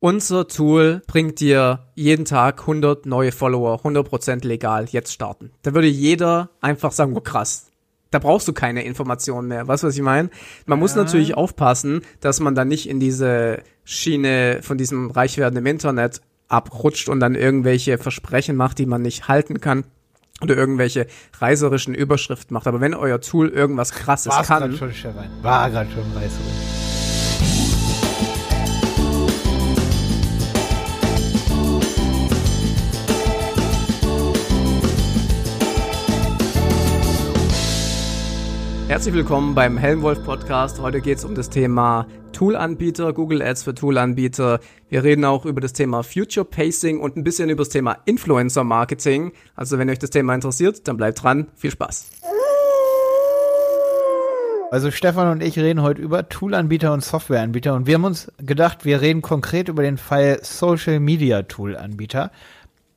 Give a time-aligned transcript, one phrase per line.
[0.00, 5.50] Unser Tool bringt dir jeden Tag 100 neue Follower, 100% legal, jetzt starten.
[5.62, 7.66] Da würde jeder einfach sagen, oh krass,
[8.12, 9.66] da brauchst du keine Informationen mehr.
[9.66, 10.30] Weißt du, was ich meine?
[10.66, 15.66] Man muss natürlich aufpassen, dass man dann nicht in diese Schiene von diesem Reichwerden im
[15.66, 19.82] Internet abrutscht und dann irgendwelche Versprechen macht, die man nicht halten kann
[20.40, 21.08] oder irgendwelche
[21.40, 22.68] reiserischen Überschriften macht.
[22.68, 25.28] Aber wenn euer Tool irgendwas krasses War's kann, grad schon, Stefan.
[25.42, 26.77] War gerade schon reißerisch.
[38.88, 40.80] Herzlich willkommen beim Helmwolf Podcast.
[40.80, 44.60] Heute geht es um das Thema Toolanbieter, Google Ads für Toolanbieter.
[44.88, 48.64] Wir reden auch über das Thema Future Pacing und ein bisschen über das Thema Influencer
[48.64, 49.32] Marketing.
[49.54, 51.48] Also wenn euch das Thema interessiert, dann bleibt dran.
[51.54, 52.08] Viel Spaß.
[54.70, 58.86] Also Stefan und ich reden heute über Toolanbieter und Softwareanbieter und wir haben uns gedacht,
[58.86, 62.30] wir reden konkret über den Fall Social Media Toolanbieter.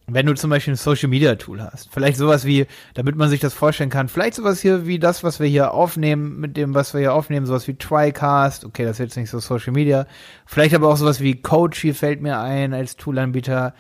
[0.08, 3.40] Wenn du zum Beispiel ein Social Media Tool hast, vielleicht sowas wie, damit man sich
[3.40, 6.94] das vorstellen kann, vielleicht sowas hier wie das, was wir hier aufnehmen, mit dem, was
[6.94, 10.08] wir hier aufnehmen, sowas wie TriCast, okay, das ist jetzt nicht so Social Media,
[10.46, 13.74] vielleicht aber auch sowas wie Coachy fällt mir ein als Toolanbieter,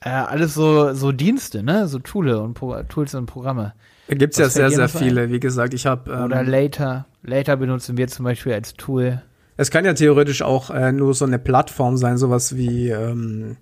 [0.00, 3.72] äh, alles so, so Dienste, ne, so Toole und Pro Tools und Programme.
[4.08, 5.02] Da gibt's Was ja sehr, sehr noch ein?
[5.02, 5.30] viele.
[5.30, 9.22] Wie gesagt, ich habe ähm, Oder Later, Later benutzen wir zum Beispiel als Tool.
[9.56, 13.56] Es kann ja theoretisch auch äh, nur so eine Plattform sein, sowas wie, ähm,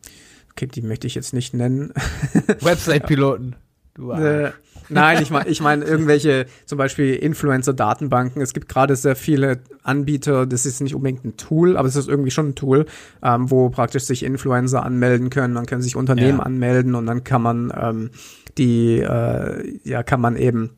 [0.62, 1.92] okay, die möchte ich jetzt nicht nennen.
[2.60, 3.56] Website-Piloten.
[3.98, 4.50] Äh,
[4.88, 8.40] Nein, ich meine ich mein irgendwelche, zum Beispiel Influencer-Datenbanken.
[8.42, 12.08] Es gibt gerade sehr viele Anbieter, das ist nicht unbedingt ein Tool, aber es ist
[12.08, 12.86] irgendwie schon ein Tool,
[13.22, 16.44] ähm, wo praktisch sich Influencer anmelden können, dann können sich Unternehmen Ja.
[16.44, 18.10] anmelden und dann kann man ähm,
[18.58, 20.70] die, äh, ja, kann man eben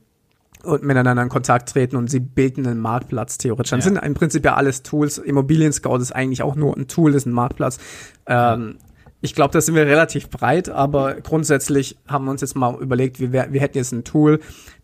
[0.65, 3.71] und miteinander in Kontakt treten und sie bilden einen Marktplatz theoretisch.
[3.71, 3.85] Dann Ja.
[3.85, 5.19] sind im Prinzip ja alles Tools.
[5.19, 7.79] Immobilien Scout ist eigentlich auch nur ein Tool, ist ein Marktplatz.
[8.27, 8.77] Ähm,
[9.25, 13.21] ich glaube, da sind wir relativ breit, aber grundsätzlich haben wir uns jetzt mal überlegt,
[13.21, 14.41] wir, wir hätten jetzt ein Tool,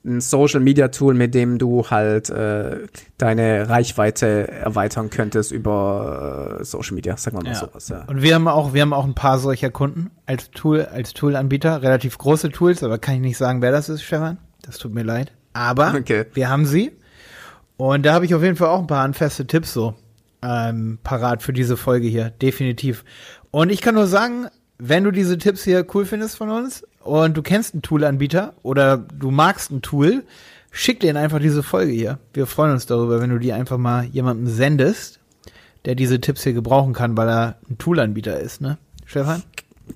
[0.06, 2.86] ein Social Media Tool, mit dem du halt äh,
[3.18, 7.58] deine Reichweite erweitern könntest über äh, Social Media, sagen wir mal Ja.
[7.58, 7.88] sowas.
[7.88, 8.04] Ja.
[8.06, 11.82] Und wir haben auch, wir haben auch ein paar solcher Kunden als Tool, als Toolanbieter,
[11.82, 14.38] relativ große Tools, aber kann ich nicht sagen, wer das ist, Stefan.
[14.62, 15.32] Das tut mir leid.
[15.52, 16.26] Aber Okay.
[16.34, 16.92] wir haben sie.
[17.76, 19.94] Und da habe ich auf jeden Fall auch ein paar handfeste Tipps so
[20.42, 23.04] ähm, parat für diese Folge hier, definitiv.
[23.58, 24.46] Und ich kann nur sagen,
[24.78, 28.96] wenn du diese Tipps hier cool findest von uns und du kennst einen Toolanbieter oder
[28.96, 30.22] du magst ein Tool,
[30.70, 32.20] schick denen einfach diese Folge hier.
[32.32, 35.18] Wir freuen uns darüber, wenn du die einfach mal jemandem sendest,
[35.86, 38.78] der diese Tipps hier gebrauchen kann, weil er ein Toolanbieter ist, ne?
[39.04, 39.42] Stefan?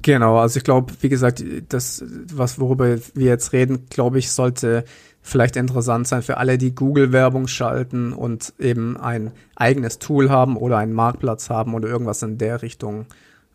[0.03, 4.83] Genau, also ich glaube, wie gesagt, das, was worüber wir jetzt reden, glaube ich, sollte
[5.21, 10.79] vielleicht interessant sein für alle, die Google-Werbung schalten und eben ein eigenes Tool haben oder
[10.79, 13.07] einen Marktplatz haben oder irgendwas in der Richtung.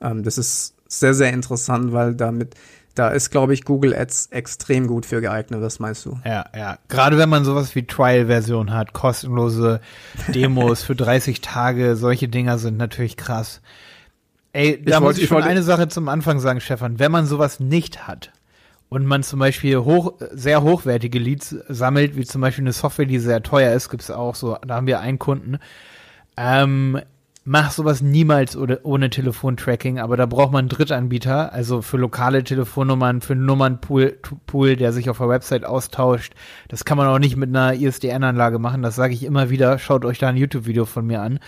[0.02, 2.56] Ähm, das ist sehr, sehr interessant, weil damit,
[2.96, 5.62] da ist, glaube ich, Google Ads extrem gut für geeignet.
[5.62, 6.18] Was meinst du?
[6.26, 6.78] Ja, ja.
[6.88, 9.82] Gerade wenn man sowas wie Trial-Version hat, kostenlose
[10.34, 13.62] Demos für 30 Tage, solche Dinger sind natürlich krass.
[14.54, 16.98] Ey, da Ich muss wollte- ich schon wollte- eine Sache zum Anfang sagen, Stefan.
[17.00, 18.32] Wenn man sowas nicht hat
[18.90, 23.20] und man zum Beispiel hoch, sehr hochwertige Leads sammelt, wie zum Beispiel eine Software, die
[23.20, 25.60] sehr teuer ist, gibt's auch so, da haben wir einen Kunden,
[26.38, 27.00] ähm,
[27.48, 32.44] mach sowas niemals ohne, ohne Telefontracking, aber da braucht man einen Drittanbieter, also für lokale
[32.44, 36.34] Telefonnummern, für einen Nummernpool, Pool, der sich auf der Website austauscht.
[36.68, 39.80] Das kann man auch nicht mit einer ISDN-Anlage machen, das sage ich immer wieder.
[39.80, 41.40] Schaut euch da ein YouTube-Video von mir an.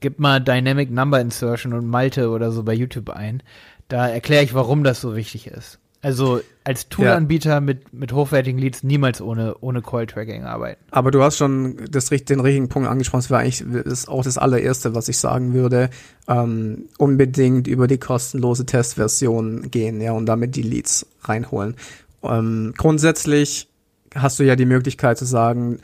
[0.00, 3.40] Gebt mal Dynamic Number Insertion und Malte oder so bei YouTube ein.
[3.86, 5.78] Da erkläre ich, warum das so wichtig ist.
[6.04, 10.78] Also als Toolanbieter mit, mit hochwertigen Leads niemals ohne, ohne Call-Tracking arbeiten.
[10.90, 13.22] Aber du hast schon das, den richtigen Punkt angesprochen.
[13.22, 15.88] Das war eigentlich das auch das allererste, was ich sagen würde.
[16.28, 21.74] Ähm, unbedingt über die kostenlose Testversion gehen, ja, und damit die Leads reinholen.
[22.22, 23.68] Ähm, grundsätzlich
[24.14, 25.78] hast du ja die Möglichkeit zu sagen,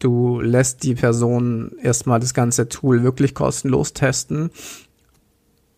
[0.00, 4.50] du lässt die Person erstmal das ganze Tool wirklich kostenlos testen.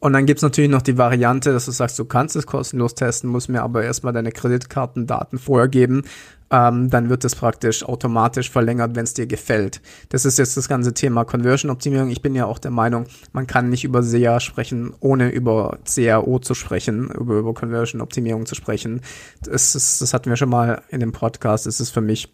[0.03, 3.31] Und dann gibt's natürlich noch die Variante, dass du sagst, du kannst es kostenlos testen,
[3.31, 6.03] musst mir aber erstmal deine Kreditkartendaten vorher geben.
[6.51, 9.81] Ähm, dann wird es praktisch automatisch verlängert, wenn es dir gefällt.
[10.09, 12.11] Das ist jetzt das ganze Thema Conversion-Optimierung.
[12.11, 16.41] Ich bin ja auch der Meinung, man kann nicht über SEA sprechen, ohne über CRO
[16.41, 19.03] zu sprechen, über, über Conversion-Optimierung zu sprechen.
[19.45, 21.67] Das, ist, das hatten wir schon mal in dem Podcast.
[21.67, 22.29] Das ist für mich,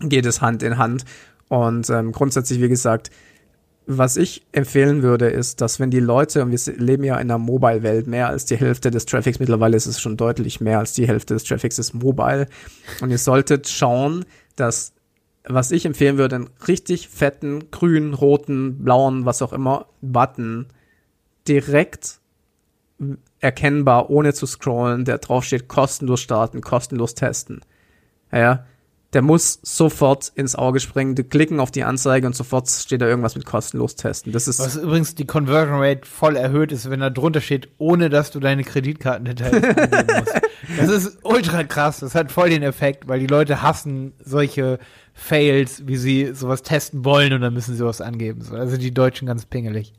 [0.00, 1.04] geht es Hand in Hand.
[1.46, 3.12] Und ähm, grundsätzlich, wie gesagt,
[3.86, 7.38] was ich empfehlen würde, ist, dass wenn die Leute, und wir leben ja in einer
[7.38, 11.06] Mobile-Welt, mehr als die Hälfte des Traffics, mittlerweile ist es schon deutlich mehr als die
[11.06, 12.46] Hälfte des Traffics ist mobile.
[13.00, 14.24] Und ihr solltet schauen,
[14.56, 14.94] dass,
[15.44, 20.66] was ich empfehlen würde, einen richtig fetten, grünen, roten, blauen, was auch immer, Button
[21.46, 22.20] direkt
[23.40, 27.60] erkennbar, ohne zu scrollen, der draufsteht, kostenlos starten, kostenlos testen.
[28.32, 28.64] Ja,
[29.14, 33.06] der muss sofort ins Auge springen, die klicken auf die Anzeige und sofort steht da
[33.06, 34.32] irgendwas mit kostenlos testen.
[34.32, 38.10] Das ist Was übrigens die Conversion Rate voll erhöht ist, wenn da drunter steht, ohne
[38.10, 40.40] dass du deine Kreditkartendetails angeben musst.
[40.76, 42.00] Das ist ultra krass.
[42.00, 44.80] Das hat voll den Effekt, weil die Leute hassen solche
[45.14, 48.42] Fails, wie sie sowas testen wollen und dann müssen sie was angeben.
[48.42, 49.92] So, Also die Deutschen ganz pingelig.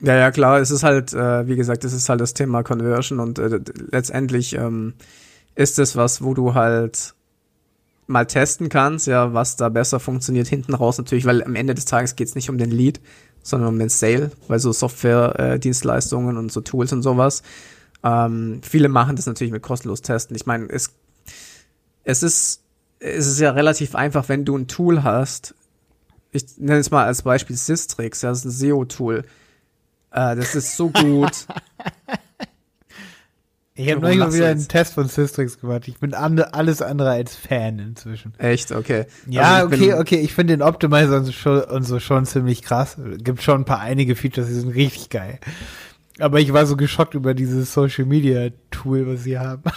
[0.00, 3.20] Ja, ja, klar, es ist halt, äh, wie gesagt, es ist halt das Thema Conversion
[3.20, 3.60] und äh,
[3.90, 4.94] letztendlich ähm,
[5.54, 7.14] ist es was, wo du halt
[8.08, 11.84] mal testen kannst, ja, was da besser funktioniert hinten raus natürlich, weil am Ende des
[11.84, 13.00] Tages geht's nicht um den Lead,
[13.42, 17.42] sondern um den Sale, weil so Software-Dienstleistungen äh, und so Tools und sowas.
[18.02, 20.36] Ähm, viele machen das natürlich mit kostenlos Testen.
[20.36, 20.90] Ich meine, es,
[22.04, 22.62] es ist
[23.00, 25.54] es ist ja relativ einfach, wenn du ein Tool hast.
[26.32, 29.24] Ich nenne es mal als Beispiel Systrix, ja, das ist ein SEO-Tool.
[30.10, 31.46] Äh, das ist so gut.
[33.78, 35.86] Ich habe neulich mal wieder einen Test von Systrix gemacht.
[35.86, 38.34] Ich bin ande, alles andere als Fan inzwischen.
[38.38, 38.72] Echt?
[38.72, 39.06] Okay.
[39.28, 40.16] Ja, also okay, okay.
[40.16, 42.96] Ich finde den Optimizer und so, schon, und so schon ziemlich krass.
[43.18, 45.38] Gibt schon ein paar einige Features, die sind richtig geil.
[46.18, 49.62] Aber ich war so geschockt über dieses Social Media Tool, was sie haben.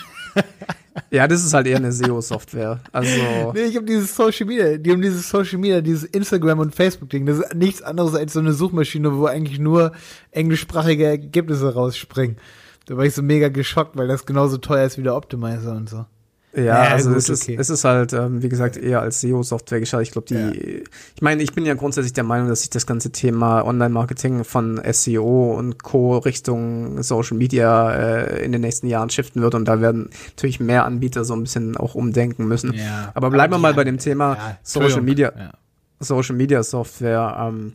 [1.10, 2.82] Ja, das ist halt eher eine SEO-Software.
[2.92, 3.52] Also.
[3.54, 7.26] Nee, ich habe dieses Social Media, die haben dieses Social Media, dieses Instagram und Facebook-Ding.
[7.26, 9.94] Das ist nichts anderes als so eine Suchmaschine, wo eigentlich nur
[10.32, 12.38] englischsprachige Ergebnisse rausspringen.
[12.86, 15.90] Da war ich so mega geschockt, weil das genauso teuer ist wie der Optimizer und
[15.90, 16.06] so.
[16.54, 17.56] Ja, ja also gut, es, ist, okay.
[17.58, 20.02] es ist halt, ähm, wie gesagt, eher als SEO-Software geschaut.
[20.02, 20.82] Ich glaube, die, ja.
[21.16, 24.82] ich meine, ich bin ja grundsätzlich der Meinung, dass sich das ganze Thema Online-Marketing von
[24.92, 26.18] SEO und Co.
[26.18, 30.86] Richtung Social Media äh, in den nächsten Jahren shiften wird und da werden natürlich mehr
[30.86, 32.74] Anbieter so ein bisschen auch umdenken müssen.
[32.74, 33.12] Ja.
[33.14, 35.54] Aber bleiben wir mal bei dem Thema Social Media,
[36.00, 37.38] Social Media Software.
[37.40, 37.74] Ähm,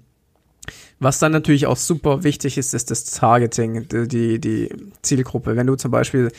[0.98, 4.69] was dann natürlich auch super wichtig ist, ist das Targeting, die, die
[5.02, 5.56] Zielgruppe.
[5.56, 6.31] Wenn du zum Beispiel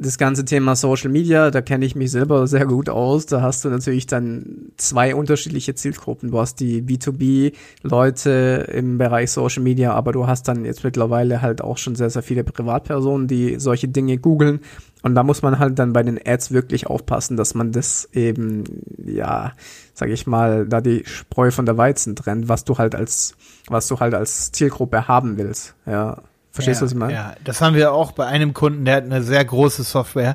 [0.00, 3.26] das ganze Thema Social Media, da kenne ich mich selber sehr gut aus.
[3.26, 6.30] Da hast du natürlich dann zwei unterschiedliche Zielgruppen.
[6.30, 11.60] Du hast die B2B-Leute im Bereich Social Media, aber du hast dann jetzt mittlerweile halt
[11.62, 14.60] auch schon sehr, sehr viele Privatpersonen, die solche Dinge googeln.
[15.02, 18.64] Und da muss man halt dann bei den Ads wirklich aufpassen, dass man das eben,
[19.04, 19.52] ja,
[19.94, 23.34] sag ich mal, da die Spreu von der Weizen trennt, was du halt als,
[23.68, 26.18] was du halt als Zielgruppe haben willst, ja.
[26.50, 27.12] Verstehst du, ja, was ich meine?
[27.12, 30.34] Ja, das haben wir auch bei einem Kunden, der hat eine sehr große Software.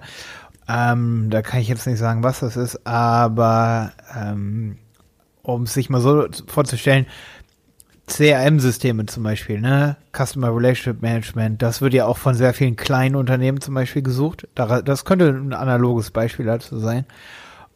[0.69, 4.77] Ähm, da kann ich jetzt nicht sagen, was das ist, aber ähm,
[5.41, 7.05] um sich mal so vorzustellen,
[8.07, 9.97] CRM-Systeme zum Beispiel, ne?
[10.11, 14.47] Customer Relationship Management, das wird ja auch von sehr vielen kleinen Unternehmen zum Beispiel gesucht.
[14.55, 17.05] Das könnte ein analoges Beispiel dazu sein.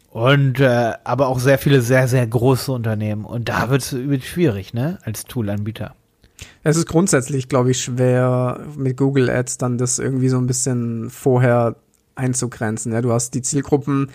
[0.10, 3.24] Und äh, aber auch sehr viele sehr, sehr große Unternehmen.
[3.24, 4.98] Und da wird es schwierig, ne?
[5.04, 5.96] Als Toolanbieter.
[6.64, 11.10] Es ist grundsätzlich, glaube ich, schwer mit Google Ads dann das irgendwie so ein bisschen
[11.10, 11.76] vorher
[12.16, 12.92] einzugrenzen.
[12.92, 14.10] Ja, du hast die Zielgruppen,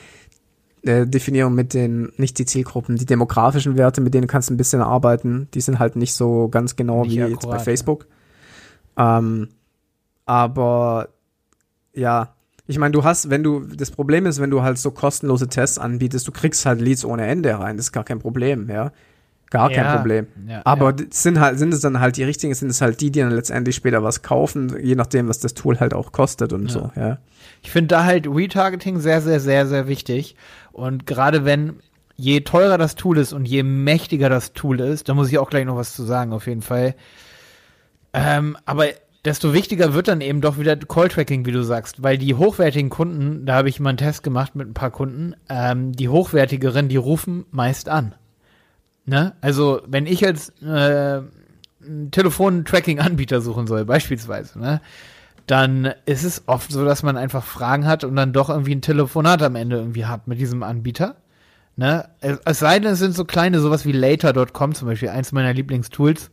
[0.82, 4.56] äh, Definierung mit den, nicht die Zielgruppen, die demografischen Werte, mit denen kannst du ein
[4.56, 5.48] bisschen arbeiten.
[5.54, 8.06] Die sind halt nicht so ganz genau nicht wie akkurat, jetzt bei Facebook.
[8.96, 9.18] Ja.
[9.18, 9.48] Ähm,
[10.26, 11.08] aber
[11.94, 12.34] ja,
[12.66, 15.78] ich meine, du hast, wenn du, das Problem ist, wenn du halt so kostenlose Tests
[15.78, 18.92] anbietest, du kriegst halt Leads ohne Ende rein, das ist gar kein Problem, ja.
[19.50, 20.26] Gar ja, kein Problem.
[20.48, 21.04] Ja, Aber ja.
[21.10, 23.76] sind halt, sind es dann halt die richtigen, sind es halt die, die dann letztendlich
[23.76, 27.18] später was kaufen, je nachdem, was das Tool halt auch kostet und so, ja.
[27.62, 30.36] Ich finde da halt Retargeting sehr, sehr, sehr, sehr wichtig.
[30.72, 31.80] Und gerade wenn,
[32.16, 35.50] je teurer das Tool ist und je mächtiger das Tool ist, da muss ich auch
[35.50, 36.94] gleich noch was zu sagen, auf jeden Fall.
[38.12, 38.86] Ähm, aber
[39.24, 43.46] desto wichtiger wird dann eben doch wieder Call-Tracking, wie du sagst, weil die hochwertigen Kunden,
[43.46, 46.96] da habe ich mal einen Test gemacht mit ein paar Kunden, ähm, die hochwertigeren, die
[46.96, 48.14] rufen meist an.
[49.04, 49.34] Ne?
[49.40, 51.22] Also, wenn ich jetzt äh,
[52.10, 54.80] Telefon-Tracking-Anbieter suchen soll, beispielsweise, ne?
[55.46, 58.82] Dann ist es oft so, dass man einfach Fragen hat und dann doch irgendwie ein
[58.82, 61.16] Telefonat am Ende irgendwie hat mit diesem Anbieter.
[61.76, 62.08] Ne?
[62.20, 66.30] Es sei denn, es sind so kleine, sowas wie later.com zum Beispiel, eins meiner Lieblingstools.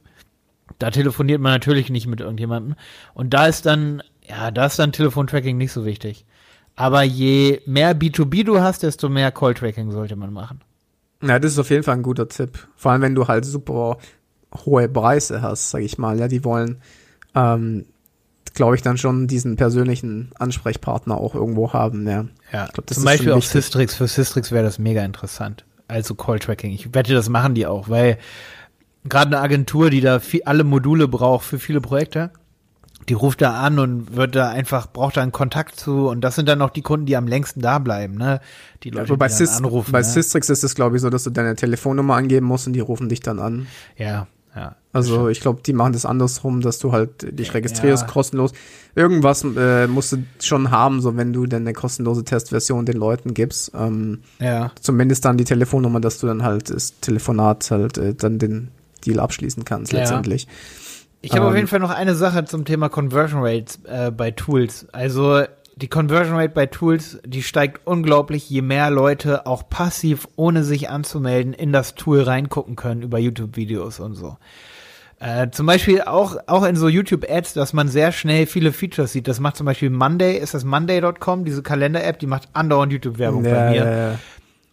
[0.77, 2.75] Da telefoniert man natürlich nicht mit irgendjemandem.
[3.13, 6.25] Und da ist dann, ja, da ist dann Telefontracking nicht so wichtig.
[6.75, 10.61] Aber je mehr B2B du hast, desto mehr Call-Tracking sollte man machen.
[11.21, 12.67] Ja, das ist auf jeden Fall ein guter Tipp.
[12.75, 13.97] Vor allem, wenn du halt super
[14.65, 16.17] hohe Preise hast, sag ich mal.
[16.17, 16.81] Ja, die wollen,
[17.35, 17.85] ähm,
[18.53, 22.07] glaube ich, dann schon diesen persönlichen Ansprechpartner auch irgendwo haben.
[22.07, 23.95] Ja, ja ich glaub, das zum Beispiel auch Systrix.
[23.95, 25.65] Für Systrix wäre das mega interessant.
[25.87, 26.71] Also Call-Tracking.
[26.71, 28.17] Ich wette, das machen die auch, weil
[29.07, 32.31] gerade eine Agentur, die da viel, alle Module braucht für viele Projekte,
[33.07, 36.35] die ruft da an und wird da einfach, braucht da einen Kontakt zu und das
[36.35, 38.39] sind dann auch die Kunden, die am längsten da bleiben, ne?
[38.83, 39.91] Die Leute, ja, die Sys anrufen.
[39.91, 40.03] Bei ne?
[40.03, 43.09] Systrix ist es, glaube ich, so, dass du deine Telefonnummer angeben musst und die rufen
[43.09, 43.67] dich dann an.
[43.97, 44.27] Ja.
[44.91, 48.11] Also ich glaube, die machen das andersrum, dass du halt dich registrierst, ja.
[48.11, 48.53] kostenlos.
[48.95, 53.35] Irgendwas äh, musst du schon haben, so wenn du dann eine kostenlose Testversion den Leuten
[53.35, 53.71] gibst.
[53.75, 54.71] Ähm, ja.
[54.81, 58.69] Zumindest dann die Telefonnummer, dass du dann halt das Telefonat halt äh, dann den
[59.05, 59.99] Deal abschließen kannst ja.
[59.99, 60.47] letztendlich.
[61.21, 64.31] Ich habe ähm, auf jeden Fall noch eine Sache zum Thema Conversion Rates äh, bei
[64.31, 64.87] Tools.
[64.91, 65.43] Also
[65.75, 70.89] die Conversion Rate bei Tools, die steigt unglaublich, je mehr Leute auch passiv, ohne sich
[70.89, 74.37] anzumelden, in das Tool reingucken können über YouTube-Videos und so.
[75.19, 79.27] Äh, zum Beispiel auch, auch in so YouTube-Ads, dass man sehr schnell viele Features sieht.
[79.27, 83.53] Das macht zum Beispiel Monday, ist das Monday.com, diese Kalender-App, die macht andauernd YouTube-Werbung ja,
[83.53, 83.75] bei mir.
[83.75, 84.19] Ja, ja.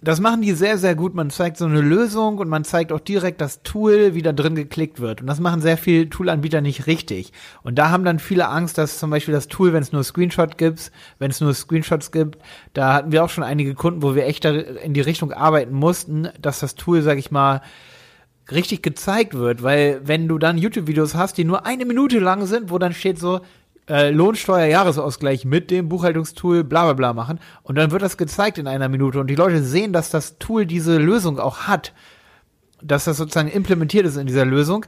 [0.03, 1.15] Das machen die sehr, sehr gut.
[1.15, 4.55] Man zeigt so eine Lösung und man zeigt auch direkt das Tool, wie da drin
[4.55, 5.21] geklickt wird.
[5.23, 7.33] Und das machen sehr viele Tool-Anbieter nicht richtig.
[7.65, 10.59] Und da haben dann viele Angst, dass zum Beispiel das Tool, wenn es nur Screenshot
[10.59, 12.39] gibt, wenn es nur Screenshots gibt,
[12.73, 16.29] da hatten wir auch schon einige Kunden, wo wir echt in die Richtung arbeiten mussten,
[16.41, 17.63] dass das Tool, sag ich mal,
[18.51, 22.71] richtig gezeigt wird, weil wenn du dann YouTube-Videos hast, die nur eine Minute lang sind,
[22.71, 23.41] wo dann steht so,
[23.89, 28.67] äh, Lohnsteuer-Jahresausgleich mit dem Buchhaltungstool bla bla bla machen und dann wird das gezeigt in
[28.67, 31.93] einer Minute und die Leute sehen, dass das Tool diese Lösung auch hat,
[32.83, 34.87] dass das sozusagen implementiert ist in dieser Lösung,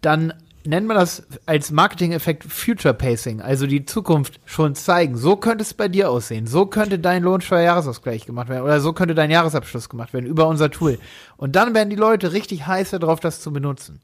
[0.00, 0.32] dann
[0.66, 5.16] nennt man das als Marketing-Effekt Future Pacing, also die Zukunft schon zeigen.
[5.16, 6.46] So könnte es bei dir aussehen.
[6.46, 10.70] So könnte dein Lohnsteuerjahresausgleich gemacht werden oder so könnte dein Jahresabschluss gemacht werden über unser
[10.70, 10.98] Tool.
[11.36, 14.00] Und dann werden die Leute richtig heiß darauf, das zu benutzen.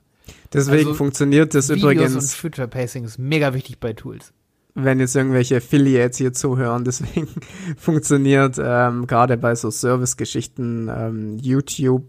[0.52, 2.14] Deswegen also funktioniert das Videos übrigens.
[2.14, 4.32] Und Future Pacing ist mega wichtig bei Tools.
[4.74, 7.28] Wenn jetzt irgendwelche Affiliates hier zuhören, deswegen
[7.76, 12.08] funktioniert ähm, gerade bei so Service-Geschichten ähm, YouTube-Tool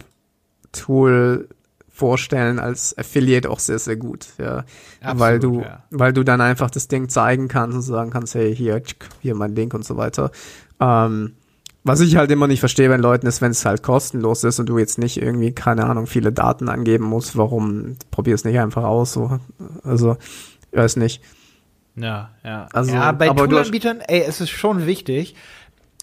[1.95, 4.65] vorstellen als Affiliate auch sehr, sehr gut, ja.
[4.99, 5.83] Absolut, weil du, ja.
[5.91, 8.81] weil du dann einfach das Ding zeigen kannst und sagen kannst, hey, hier,
[9.21, 10.31] hier mein Link und so weiter.
[10.81, 11.35] Ähm,
[11.85, 14.67] was ich halt immer nicht verstehe bei Leuten ist, wenn es halt kostenlos ist und
[14.67, 18.83] du jetzt nicht irgendwie, keine Ahnung, viele Daten angeben musst, warum probier es nicht einfach
[18.83, 19.39] aus, so.
[19.83, 20.17] Also,
[20.71, 21.21] ich weiß nicht.
[21.95, 22.67] Ja, ja.
[22.73, 25.35] Also, ja, bei Toolanbietern, ey, es ist schon wichtig,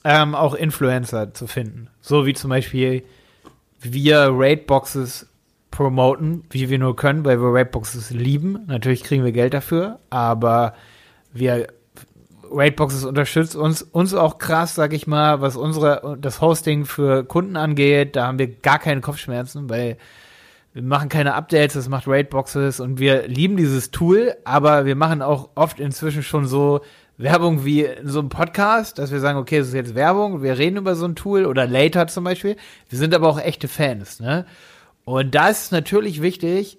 [0.05, 1.89] ähm, auch Influencer zu finden.
[2.01, 3.03] So wie zum Beispiel
[3.81, 5.27] wir Raidboxes
[5.73, 8.61] promoten, wie wir nur können, weil wir Raidboxes lieben.
[8.69, 10.75] Natürlich kriegen wir Geld dafür, aber
[11.33, 11.67] wir
[12.53, 17.57] Raidboxes unterstützt uns uns auch krass, sag ich mal, was unsere das Hosting für Kunden
[17.57, 18.15] angeht.
[18.15, 19.97] Da haben wir gar keine Kopfschmerzen, weil
[20.75, 25.21] wir machen keine Updates, das macht Raidboxes und wir lieben dieses Tool, aber wir machen
[25.21, 26.81] auch oft inzwischen schon so
[27.19, 30.59] Werbung wie in so einem Podcast, dass wir sagen, okay, das ist jetzt Werbung, wir
[30.59, 32.57] reden über so ein Tool oder Later zum Beispiel.
[32.89, 34.47] Wir sind aber auch echte Fans, ne?
[35.05, 36.79] Und da ist es natürlich wichtig,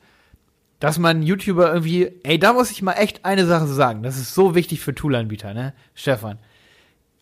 [0.79, 4.03] dass man YouTuber irgendwie, ey, da muss ich mal echt eine Sache sagen.
[4.03, 6.39] Das ist so wichtig für Toolanbieter, ne, Stefan.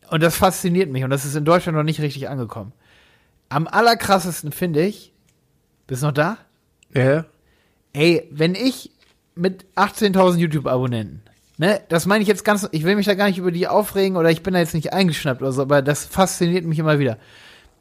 [0.09, 2.73] Und das fasziniert mich und das ist in Deutschland noch nicht richtig angekommen.
[3.49, 5.13] Am allerkrassesten finde ich,
[5.87, 6.37] bist du noch da?
[6.93, 7.25] Ja.
[7.93, 8.91] Ey, wenn ich
[9.35, 11.21] mit 18.000 YouTube-Abonnenten,
[11.57, 14.17] ne, das meine ich jetzt ganz, ich will mich da gar nicht über die aufregen
[14.17, 17.17] oder ich bin da jetzt nicht eingeschnappt oder so, aber das fasziniert mich immer wieder.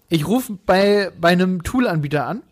[0.08, 2.42] Ich rufe bei, bei einem Toolanbieter an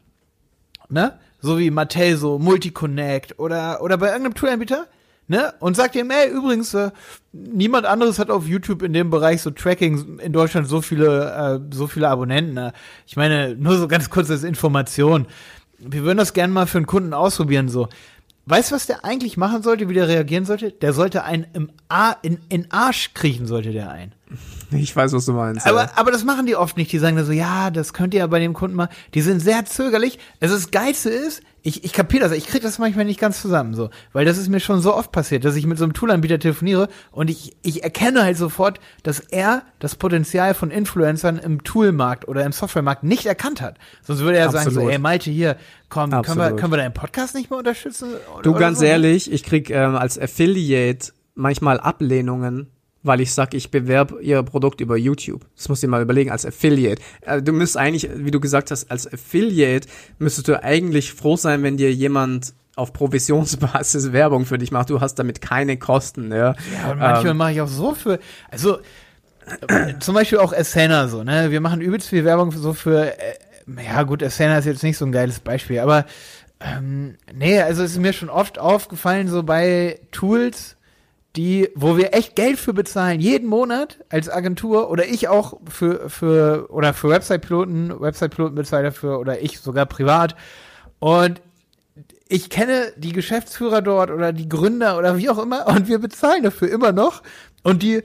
[0.89, 1.19] ne?
[1.41, 4.87] So wie Mattel, so Multiconnect oder, oder bei irgendeinem Toolanbieter,
[5.29, 5.55] ne?
[5.61, 6.91] Und sagt ihm, ey, übrigens, äh,
[7.33, 11.75] niemand anderes hat auf YouTube in dem Bereich so Tracking in Deutschland so viele, äh,
[11.75, 12.55] so viele Abonnenten.
[12.55, 12.73] Ne?
[13.07, 15.27] Ich meine, nur so ganz kurz als Information.
[15.79, 17.89] Wir würden das gerne mal für einen Kunden ausprobieren, so.
[18.47, 20.73] Weißt du, was der eigentlich machen sollte, wie der reagieren sollte?
[20.73, 24.15] Der sollte einen im A in, in Arsch kriechen, sollte der ein.
[24.79, 25.67] Ich weiß, was du meinst.
[25.67, 25.91] Aber, ja.
[25.97, 26.93] aber das machen die oft nicht.
[26.93, 28.89] Die sagen da so, ja, das könnt ihr ja bei dem Kunden mal.
[29.15, 30.19] Die sind sehr zögerlich.
[30.41, 33.75] Es ist Geilste ist, ich, ich kapiere das, ich kriege das manchmal nicht ganz zusammen,
[33.75, 33.91] so.
[34.13, 36.89] Weil das ist mir schon so oft passiert, dass ich mit so einem Toolanbieter telefoniere
[37.11, 42.45] und ich, ich erkenne halt sofort, dass er das Potenzial von Influencern im Toolmarkt oder
[42.45, 43.77] im Softwaremarkt nicht erkannt hat.
[44.03, 44.73] Sonst würde er Absolut.
[44.73, 45.57] sagen so, ey Malte, hier,
[45.89, 48.11] komm, können wir, können wir deinen Podcast nicht mehr unterstützen?
[48.33, 48.85] Oder, du, ganz so?
[48.85, 52.71] ehrlich, ich krieg ähm, als Affiliate manchmal Ablehnungen
[53.03, 55.47] weil ich sag, ich bewerbe ihr Produkt über YouTube.
[55.57, 57.01] Das musst du dir mal überlegen, als Affiliate.
[57.23, 59.89] Äh, du müsst eigentlich, wie du gesagt hast, als Affiliate
[60.19, 64.91] müsstest du eigentlich froh sein, wenn dir jemand auf Provisionsbasis Werbung für dich macht.
[64.91, 66.31] Du hast damit keine Kosten.
[66.31, 68.19] Ja, ja und manchmal ähm, mache ich auch so für,
[68.51, 68.79] also
[69.69, 71.51] äh, zum Beispiel auch Asana so, ne?
[71.51, 73.35] Wir machen übelst viel Werbung so für, äh,
[73.85, 76.07] ja gut, Asana ist jetzt nicht so ein geiles Beispiel, aber
[76.61, 80.77] ähm, nee, also es ist mir schon oft aufgefallen, so bei Tools,
[81.39, 86.11] die, wo wir echt Geld für bezahlen, jeden Monat als Agentur oder ich auch für,
[86.11, 90.35] für, oder für Website-Piloten, Website-Piloten bezahle dafür oder ich sogar privat.
[90.99, 91.41] Und
[92.29, 96.43] ich kenne die Geschäftsführer dort oder die Gründer oder wie auch immer und wir bezahlen
[96.43, 97.23] dafür immer noch.
[97.63, 98.03] Und die,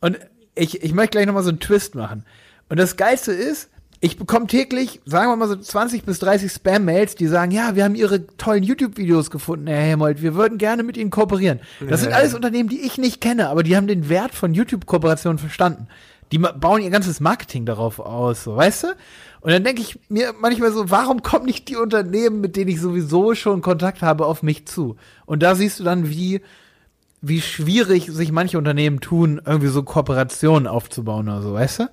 [0.00, 0.20] und
[0.54, 2.24] ich, ich möchte gleich nochmal so einen Twist machen.
[2.68, 3.68] Und das Geilste ist,
[4.00, 7.84] ich bekomme täglich, sagen wir mal so 20 bis 30 Spam-Mails, die sagen, ja, wir
[7.84, 11.60] haben Ihre tollen YouTube-Videos gefunden, Herr Helmold, wir würden gerne mit Ihnen kooperieren.
[11.88, 15.38] Das sind alles Unternehmen, die ich nicht kenne, aber die haben den Wert von YouTube-Kooperationen
[15.38, 15.88] verstanden.
[16.32, 18.86] Die bauen ihr ganzes Marketing darauf aus, so, weißt du?
[19.40, 22.80] Und dann denke ich mir manchmal so, warum kommen nicht die Unternehmen, mit denen ich
[22.80, 24.96] sowieso schon Kontakt habe, auf mich zu?
[25.24, 26.40] Und da siehst du dann, wie,
[27.20, 31.88] wie schwierig sich manche Unternehmen tun, irgendwie so Kooperationen aufzubauen oder so, weißt du?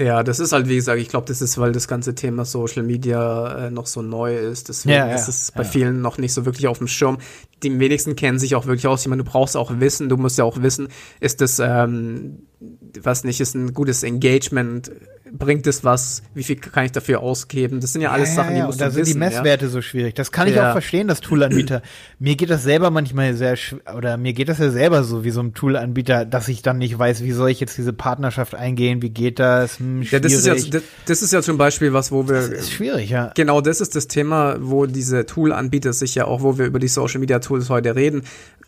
[0.00, 2.82] Ja, das ist halt, wie gesagt, ich glaube, das ist, weil das ganze Thema Social
[2.82, 4.70] Media äh, noch so neu ist.
[4.70, 5.68] Deswegen Ja, ja, ist es bei ja.
[5.68, 7.18] vielen noch nicht so wirklich auf dem Schirm.
[7.62, 9.02] Die wenigsten kennen sich auch wirklich aus.
[9.02, 10.88] Ich meine, du brauchst auch Wissen, du musst ja auch wissen,
[11.20, 12.46] ist das, ähm,
[13.02, 14.90] was nicht, ist ein gutes Engagement,
[15.32, 17.80] bringt es was, wie viel kann ich dafür ausgeben?
[17.80, 19.12] Das sind ja alles Sachen, die ja, musst und da sind wissen.
[19.14, 20.14] die Messwerte so schwierig.
[20.14, 20.68] Das kann ich Ja.
[20.68, 21.82] auch verstehen, das Toolanbieter.
[22.18, 23.56] mir geht das selber manchmal sehr
[23.96, 26.98] oder mir geht das ja selber so wie so ein Toolanbieter, dass ich dann nicht
[26.98, 29.78] weiß, wie soll ich jetzt diese Partnerschaft eingehen, wie geht das?
[29.78, 30.70] Hm, Ja, das ist ja, schwierig.
[30.70, 33.32] das, das ist ja zum Beispiel was, wo wir das ist schwierig, ja.
[33.34, 36.88] Genau, das ist das Thema, wo diese Tool-Anbieter sich ja auch, wo wir über die
[36.88, 38.22] Social-Media-Tools heute reden,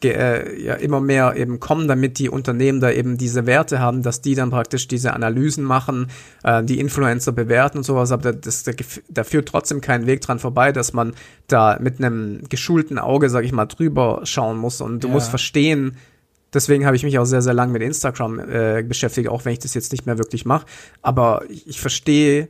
[0.04, 4.21] äh, ja immer mehr eben kommen, damit die Unternehmen da eben diese Werte haben, dass
[4.21, 6.09] die dann praktisch diese Analysen machen,
[6.44, 8.73] äh, die Influencer bewerten und sowas, aber das, da,
[9.09, 11.14] da führt trotzdem kein Weg dran vorbei, dass man
[11.47, 15.14] da mit einem geschulten Auge, sag ich mal, drüber schauen muss und du Ja.
[15.14, 15.97] musst verstehen,
[16.54, 19.61] Deswegen habe ich mich auch sehr, sehr lange mit Instagram äh, beschäftigt, auch wenn ich
[19.61, 20.66] das jetzt nicht mehr wirklich mache.
[21.00, 22.49] Aber ich verstehe,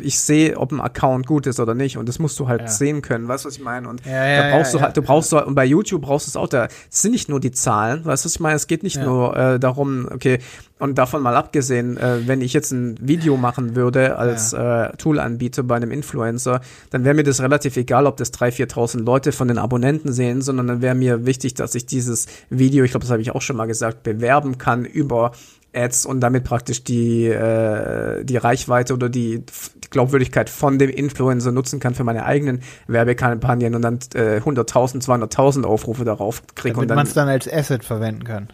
[0.00, 1.98] ich sehe, ob ein Account gut ist oder nicht.
[1.98, 2.66] Und das musst du halt Ja.
[2.68, 3.28] sehen können.
[3.28, 3.88] Weißt du, was ich meine?
[3.88, 6.30] Und Ja, ja, da brauchst du halt, du brauchst du, und bei YouTube brauchst du
[6.30, 8.56] es auch, da es sind nicht nur die Zahlen, weißt du, was ich meine?
[8.56, 10.38] Es geht nicht nur äh, darum, okay,
[10.80, 15.62] und davon mal abgesehen, äh, wenn ich jetzt ein Video machen würde als äh, Tool-Anbieter
[15.64, 19.48] bei einem Influencer, dann wäre mir das relativ egal, ob das 3.000, 4.000 Leute von
[19.48, 23.10] den Abonnenten sehen, sondern dann wäre mir wichtig, dass ich dieses Video, ich glaube, das
[23.10, 25.32] habe ich auch schon mal gesagt, bewerben kann über
[25.74, 31.52] Ads und damit praktisch die, äh, die Reichweite oder die, die Glaubwürdigkeit von dem Influencer
[31.52, 36.88] nutzen kann für meine eigenen Werbekampagnen und dann äh, 100.000, 200.000 Aufrufe darauf kriege und
[36.88, 38.48] Damit man es dann als Asset verwenden kann.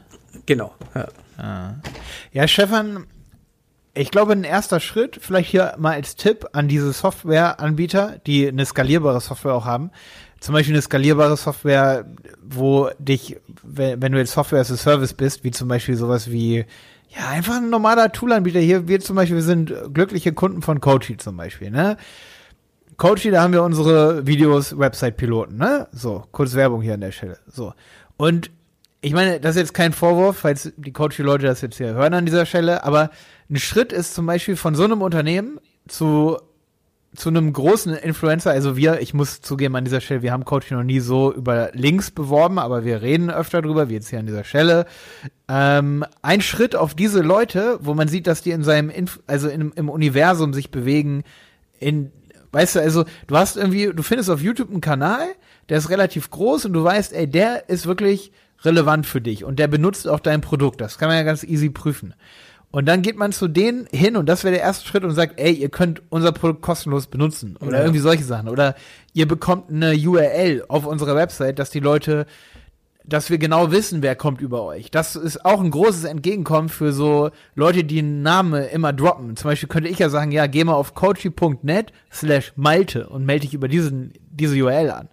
[0.47, 1.09] genau, ja.
[2.33, 3.07] Ja, Stefan,
[3.95, 8.67] ich glaube, ein erster Schritt, vielleicht hier mal als Tipp an diese Softwareanbieter, die eine
[8.67, 9.91] skalierbare Software auch haben.
[10.41, 12.05] Zum Beispiel eine skalierbare Software,
[12.43, 16.31] wo dich, wenn, wenn du jetzt Software as a Service bist, wie zum Beispiel sowas
[16.31, 16.67] wie,
[17.17, 18.61] ja, einfach ein normaler Toolanbieter.
[18.61, 21.97] Hier, wir zum Beispiel, wir sind glückliche Kunden von Coachy zum Beispiel, ne?
[22.97, 25.89] Coachy, da haben wir unsere Videos, Website-Piloten, ne?
[25.93, 27.39] So, kurz Werbung hier an der Stelle.
[27.47, 27.73] So.
[28.17, 28.51] Und
[29.01, 32.25] ich meine, das ist jetzt kein Vorwurf, falls die Coachy-Leute das jetzt hier hören an
[32.25, 33.11] dieser Stelle, aber
[33.51, 36.39] ein Schritt ist zum Beispiel von so einem Unternehmen zu,
[37.15, 40.75] zu einem großen Influencer, also wir, ich muss zugeben an dieser Stelle, wir haben Coachy
[40.75, 44.27] noch nie so über Links beworben, aber wir reden öfter drüber, wie jetzt hier an
[44.27, 44.87] dieser Stelle.
[45.49, 49.49] Ähm, ein Schritt auf diese Leute, wo man sieht, dass die in seinem, Inf also
[49.49, 51.23] in, im Universum sich bewegen,
[51.79, 52.11] in,
[52.53, 55.27] weißt du, also du hast irgendwie, du findest auf YouTube einen Kanal,
[55.69, 59.59] der ist relativ groß und du weißt, ey, der ist wirklich relevant für dich und
[59.59, 60.81] der benutzt auch dein Produkt.
[60.81, 62.15] Das kann man ja ganz easy prüfen.
[62.75, 65.39] Und dann geht man zu denen hin und das wäre der erste Schritt und sagt,
[65.39, 67.83] ey, ihr könnt unser Produkt kostenlos benutzen oder Ja.
[67.83, 68.49] irgendwie solche Sachen.
[68.49, 68.75] Oder
[69.13, 72.27] ihr bekommt eine URL auf unserer Website, dass die Leute,
[73.05, 74.91] dass wir genau wissen, wer kommt über euch.
[74.91, 79.37] Das ist auch ein großes Entgegenkommen für so Leute, die einen Namen immer droppen.
[79.37, 83.43] Zum Beispiel könnte ich ja sagen, ja, geh mal auf coachy.net slash Malte und melde
[83.47, 85.09] dich über diesen, diese URL an.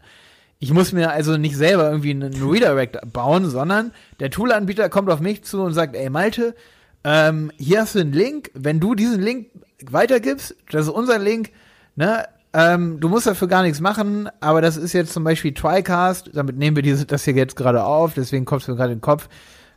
[0.58, 5.19] Ich muss mir also nicht selber irgendwie einen Redirect bauen, sondern der Toolanbieter kommt auf
[5.19, 6.56] mich zu und sagt, ey Malte,
[7.04, 9.48] ähm, hier hast du einen Link, wenn du diesen Link
[9.86, 11.52] weitergibst, das ist unser Link,
[11.96, 16.32] ne, ähm, du musst dafür gar nichts machen, aber das ist jetzt zum Beispiel TriCast,
[16.34, 18.98] damit nehmen wir diese, das hier jetzt gerade auf, deswegen kommt es mir gerade in
[18.98, 19.30] den Kopf,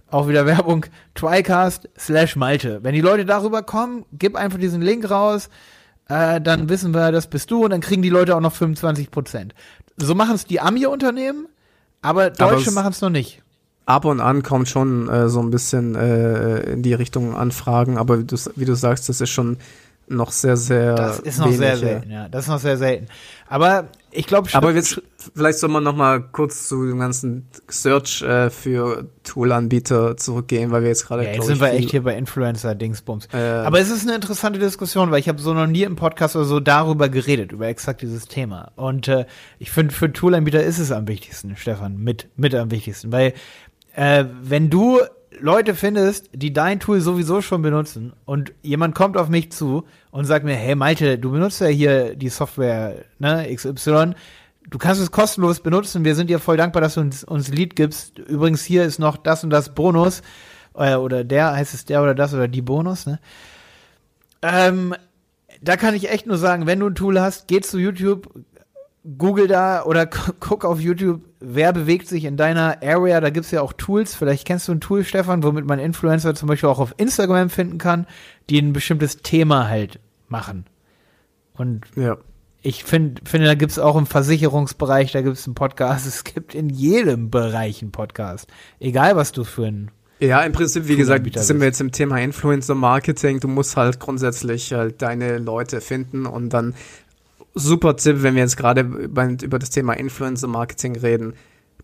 [0.09, 2.81] auch wieder Werbung, TriCast slash Malte.
[2.83, 5.49] Wenn die Leute darüber kommen, gib einfach diesen Link raus,
[6.09, 7.65] äh, dann wissen wir, das bist du.
[7.65, 9.55] Und dann kriegen die Leute auch noch 25 Prozent.
[9.97, 11.47] So machen es die Ami-Unternehmen,
[12.03, 13.43] aber Deutsche machen es noch nicht.
[13.87, 18.20] Ab und an kommt schon äh, so ein bisschen äh, in die Richtung Anfragen, aber
[18.20, 19.59] wie du, wie du sagst, das ist schon
[20.09, 22.29] noch sehr, sehr Das ist noch wenig, sehr selten, ja.
[22.29, 23.07] Das ist noch sehr selten.
[23.49, 25.03] Aber ich glaube, Aber jetzt,
[25.35, 30.83] vielleicht soll man noch mal kurz zu dem ganzen Search äh, für Tool-Anbieter zurückgehen, weil
[30.83, 33.29] wir jetzt gerade, ja, jetzt sind ich, wir echt hier bei Influencer-Dingsbums.
[33.33, 36.37] Äh, Aber es ist eine interessante Diskussion, weil ich habe so noch nie im Podcast
[36.37, 38.73] oder so darüber geredet, über exakt dieses Thema.
[38.77, 39.27] Und äh,
[39.59, 43.11] ich finde, für Toolanbieter ist es am wichtigsten, Stefan, mit, mit am wichtigsten.
[43.11, 43.35] Weil
[43.94, 45.00] äh, wenn du
[45.40, 50.24] Leute findest, die dein Tool sowieso schon benutzen und jemand kommt auf mich zu und
[50.26, 54.14] sagt mir, hey Malte, du benutzt ja hier die Software ne, XY,
[54.70, 57.76] du kannst es kostenlos benutzen, wir sind dir voll dankbar, dass du uns, uns Lied
[57.76, 58.18] gibst.
[58.18, 60.22] Übrigens, hier ist noch das und das Bonus,
[60.74, 63.18] äh, oder der, heißt es der oder das oder die Bonus, ne?
[64.42, 64.94] Ähm,
[65.62, 68.28] da kann ich echt nur sagen, wenn du ein Tool hast, geh zu YouTube,
[69.19, 70.07] Google da oder
[70.40, 73.21] guck auf YouTube, wer bewegt sich in deiner Area.
[73.21, 74.14] Da gibt's ja auch Tools.
[74.14, 77.79] Vielleicht kennst du ein Tool, Stefan, womit man Influencer zum Beispiel auch auf Instagram finden
[77.79, 78.07] kann,
[78.49, 80.64] die ein bestimmtes Thema halt machen.
[81.57, 82.17] Und ja.
[82.62, 86.07] ich find, finde, da gibt's auch im Versicherungsbereich, da gibt's einen Podcast.
[86.14, 88.49] Es gibt in jedem Bereich einen Podcast.
[88.81, 89.90] Egal, was du für ein
[90.21, 93.40] ja, im Prinzip, wie gesagt, sind wir jetzt im Thema Influencer Marketing.
[93.40, 96.75] Du musst halt grundsätzlich halt deine Leute finden und dann
[97.55, 101.35] super Tipp, wenn wir jetzt gerade über das Thema Influencer Marketing reden.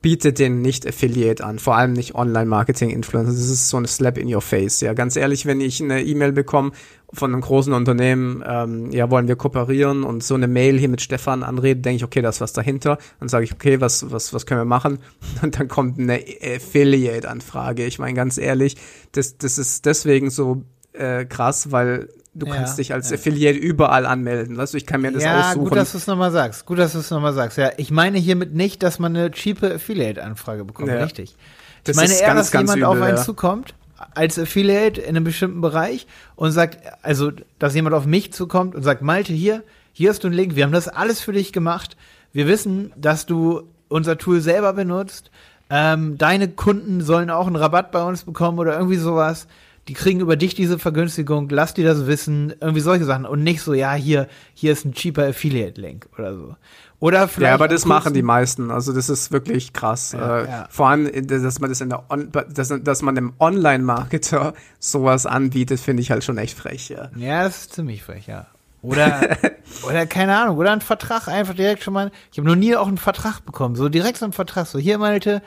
[0.02, 3.33] Bietet den nicht Affiliate an, vor allem nicht Online-Marketing-Influencer.
[3.33, 4.80] Das ist so ein Slap in your face.
[4.80, 6.72] Ja, ganz ehrlich, wenn ich eine E-Mail bekomme
[7.12, 11.02] von einem großen Unternehmen, ähm, ja, wollen wir kooperieren und so eine Mail hier mit
[11.02, 12.96] Stefan anrede, denke ich, okay, da ist was dahinter.
[13.18, 15.00] Dann sage ich, okay, was, was, was können wir machen?
[15.42, 17.85] Und dann kommt eine Affiliate-Anfrage.
[17.85, 18.78] Ich meine, ganz ehrlich,
[19.12, 20.62] das, das ist deswegen so
[20.94, 23.16] äh, krass, weil du ja, kannst dich als ja.
[23.16, 24.56] Affiliate überall anmelden.
[24.56, 25.64] Weißt du, ich kann mir das ja, aussuchen.
[25.64, 26.66] Ja, gut, dass du es nochmal sagst.
[26.66, 27.58] Gut, dass du es nochmal sagst.
[27.58, 30.88] Ja, ich meine hiermit nicht, dass man eine cheape Affiliate-Anfrage bekommt.
[30.88, 31.02] Ja.
[31.02, 31.30] Richtig.
[31.30, 33.74] Ich das meine eher, dass jemand übel, auf einen zukommt
[34.14, 38.82] als Affiliate in einem bestimmten Bereich und sagt, also, dass jemand auf mich zukommt und
[38.82, 39.62] sagt, Malte, hier,
[39.92, 41.96] hier hast du einen Link, wir haben das alles für dich gemacht.
[42.32, 45.30] Wir wissen, dass du unser Tool selber benutzt.
[45.68, 49.46] Ähm, deine Kunden sollen auch einen Rabatt bei uns bekommen oder irgendwie sowas
[49.88, 53.62] die kriegen über dich diese Vergünstigung, lass die das wissen, irgendwie solche Sachen und nicht
[53.62, 56.56] so, ja, hier, hier ist ein cheaper Affiliate-Link oder so.
[57.00, 57.48] Oder vielleicht.
[57.48, 58.70] Ja, aber das machen die meisten.
[58.70, 60.12] Also das ist wirklich krass.
[60.12, 60.66] Ja, äh, ja.
[60.68, 65.80] Vor allem, dass man das in der On dass, dass man dem Online-Marketer sowas anbietet,
[65.80, 67.08] finde ich halt schon echt frech, ja.
[67.16, 68.46] Ja, das ist ziemlich frech, ja.
[68.82, 69.36] Oder,
[69.82, 72.10] oder keine Ahnung, oder ein Vertrag einfach direkt schon mal.
[72.32, 74.66] Ich habe noch nie auch einen Vertrag bekommen, so direkt so einen Vertrag.
[74.66, 75.42] So, hier, Malte,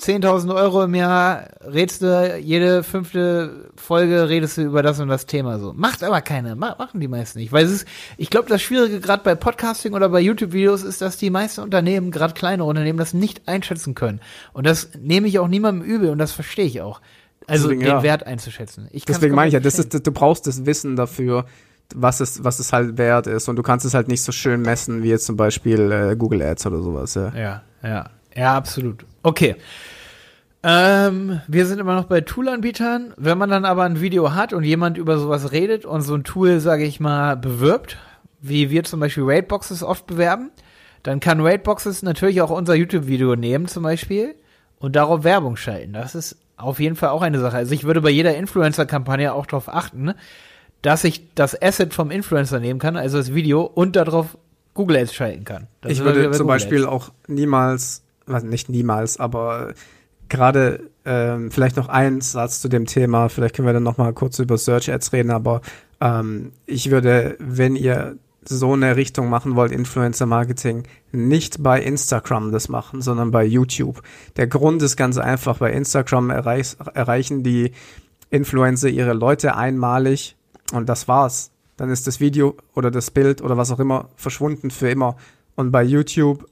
[0.00, 5.26] 10.000 Euro im Jahr redest du, jede fünfte Folge redest du über das und das
[5.26, 5.74] Thema so.
[5.74, 7.52] Macht aber keine, machen die meisten nicht.
[7.52, 11.18] Weil es ist, ich glaube, das Schwierige gerade bei Podcasting oder bei YouTube-Videos ist, dass
[11.18, 14.20] die meisten Unternehmen, gerade kleine Unternehmen, das nicht einschätzen können.
[14.54, 17.02] Und das nehme ich auch niemandem übel und das verstehe ich auch.
[17.46, 18.02] Also Deswegen, den ja.
[18.02, 18.88] Wert einzuschätzen.
[18.92, 21.44] Ich Deswegen meine ich ja, das ist, du brauchst das Wissen dafür,
[21.94, 23.48] was es, was es halt wert ist.
[23.48, 26.40] Und du kannst es halt nicht so schön messen wie jetzt zum Beispiel äh, Google
[26.40, 27.14] Ads oder sowas.
[27.14, 27.62] Ja, ja.
[27.82, 28.10] ja.
[28.36, 29.04] Ja, absolut.
[29.22, 29.56] Okay.
[30.62, 33.14] Ähm, wir sind immer noch bei Tool-Anbietern.
[33.16, 36.24] Wenn man dann aber ein Video hat und jemand über sowas redet und so ein
[36.24, 37.96] Tool, sage ich mal, bewirbt,
[38.40, 40.50] wie wir zum Beispiel Raidboxes oft bewerben,
[41.02, 44.34] dann kann Raidboxes natürlich auch unser YouTube-Video nehmen zum Beispiel
[44.78, 45.94] und darauf Werbung schalten.
[45.94, 47.56] Das ist auf jeden Fall auch eine Sache.
[47.56, 50.12] Also ich würde bei jeder Influencer-Kampagne auch darauf achten,
[50.82, 54.36] dass ich das Asset vom Influencer nehmen kann, also das Video, und darauf
[54.74, 55.68] Google Ads schalten kann.
[55.80, 56.88] Das ich würde zum Beispiel Ads.
[56.88, 58.02] auch niemals
[58.34, 59.74] also nicht niemals, aber
[60.30, 64.12] gerade ähm, vielleicht noch ein Satz zu dem Thema, vielleicht können wir dann noch mal
[64.14, 65.60] kurz über Search Ads reden, aber
[66.00, 72.52] ähm, ich würde, wenn ihr so eine Richtung machen wollt, Influencer Marketing, nicht bei Instagram
[72.52, 74.02] das machen, sondern bei YouTube.
[74.36, 77.72] Der Grund ist ganz einfach, bei Instagram erreich, erreichen die
[78.30, 80.36] Influencer ihre Leute einmalig
[80.72, 81.50] und das war's.
[81.76, 85.16] Dann ist das Video oder das Bild oder was auch immer verschwunden für immer.
[85.54, 86.46] Und bei YouTube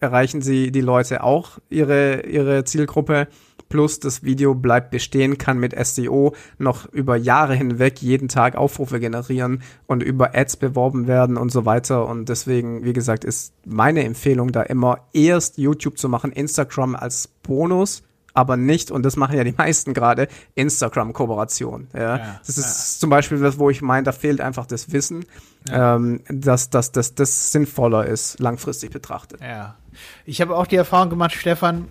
[0.00, 3.28] erreichen sie die Leute auch ihre, ihre Zielgruppe.
[3.68, 8.98] Plus das Video bleibt bestehen, kann mit SEO noch über Jahre hinweg jeden Tag Aufrufe
[8.98, 12.06] generieren und über Ads beworben werden und so weiter.
[12.06, 17.28] Und deswegen, wie gesagt, ist meine Empfehlung da immer erst YouTube zu machen, Instagram als
[17.42, 18.02] Bonus
[18.34, 21.88] aber nicht, und das machen ja die meisten gerade, Instagram-Kooperation.
[21.94, 22.18] Ja.
[22.18, 22.40] ja.
[22.46, 23.00] das ist ja.
[23.00, 25.24] zum Beispiel das, wo ich meine, da fehlt einfach das Wissen,
[25.68, 25.96] ja.
[25.96, 29.40] ähm, dass, dass, dass das sinnvoller ist, langfristig betrachtet.
[29.40, 29.76] Ja.
[30.24, 31.88] Ich habe auch die Erfahrung gemacht, Stefan,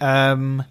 [0.00, 0.62] ähm,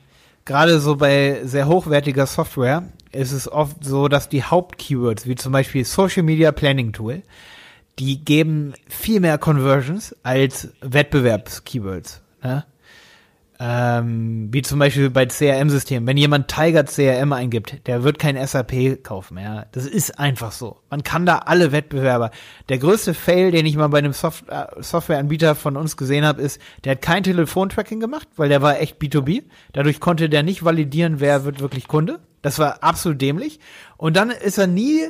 [0.46, 5.52] gerade so bei sehr hochwertiger Software ist es oft so, dass die Hauptkeywords, wie zum
[5.52, 7.24] Beispiel Social Media Planning Tool,
[8.00, 12.22] die geben viel mehr Conversions als Wettbewerbskeywords.
[12.44, 12.66] Ne?
[13.60, 16.06] Ähm, wie zum Beispiel bei CRM-Systemen.
[16.06, 19.40] Wenn jemand Tiger CRM eingibt, der wird kein SAP kaufen.
[19.40, 20.78] Ja, das ist einfach so.
[20.92, 22.30] Man kann da alle Wettbewerber.
[22.70, 26.42] Der größte Fail, den ich mal bei einem Soft äh, Softwareanbieter von uns gesehen habe,
[26.42, 29.44] ist, der hat kein Telefontracking gemacht, weil der war echt B2B.
[29.74, 32.20] Dadurch konnte der nicht validieren, wer wird wirklich Kunde.
[32.44, 33.60] Das war absolut dämlich.
[33.98, 35.08] Und dann ist er nie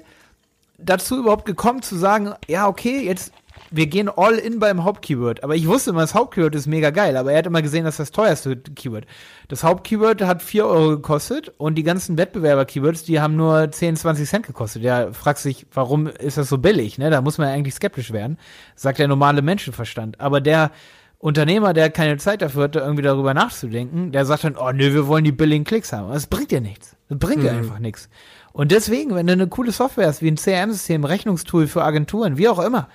[0.77, 3.33] dazu überhaupt gekommen zu sagen, ja, okay, jetzt
[3.71, 5.43] wir gehen all in beim Hauptkeyword.
[5.43, 7.17] Aber ich wusste immer, das Hauptkeyword ist mega geil.
[7.17, 9.05] Aber er hat immer gesehen, dass das teuerste Keyword.
[9.47, 14.29] Das Hauptkeyword hat 4 Euro gekostet und die ganzen Wettbewerber-Keywords, die haben nur 10, 20
[14.29, 14.83] Cent gekostet.
[14.83, 16.97] Der fragt sich, warum ist das so billig?
[16.97, 17.09] Ne?
[17.09, 18.37] Da muss man ja eigentlich skeptisch werden.
[18.75, 20.19] Sagt der normale Menschenverstand.
[20.19, 20.71] Aber der
[21.19, 25.07] Unternehmer, der keine Zeit dafür hat, irgendwie darüber nachzudenken, der sagt dann, oh nö, wir
[25.07, 26.11] wollen die billigen Klicks haben.
[26.11, 26.95] Das bringt dir nichts.
[27.09, 27.57] Das bringt dir Mhm.
[27.59, 28.09] einfach nichts.
[28.53, 32.47] Und deswegen, wenn du eine coole Software hast, wie ein CRM-System, Rechnungstool für Agenturen, wie
[32.49, 32.87] auch immer,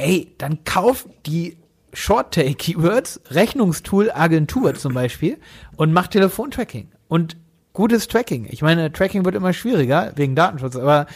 [0.00, 1.56] ey, dann kauf die
[1.92, 5.38] Short-Tail-Keywords, Rechnungstool Agentur zum Beispiel
[5.76, 6.88] und mach Telefontracking.
[7.08, 7.36] Und
[7.72, 8.46] gutes Tracking.
[8.50, 11.06] Ich meine, Tracking wird immer schwieriger wegen Datenschutz, aber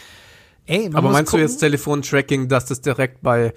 [0.67, 3.53] ey, man Aber meinst gucken, du jetzt Telefontracking, dass das direkt bei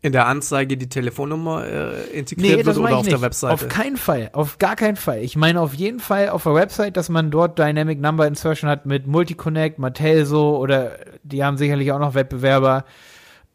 [0.00, 3.22] in der Anzeige die Telefonnummer äh, integriert wird meine oder auf der nicht.
[3.22, 3.52] Webseite?
[3.52, 5.24] Auf keinen Fall, auf gar keinen Fall.
[5.24, 8.86] Ich meine auf jeden Fall auf der Website, dass man dort Dynamic Number Insertion hat
[8.86, 12.84] mit Multiconnect, Matelso oder die haben sicherlich auch noch Wettbewerber.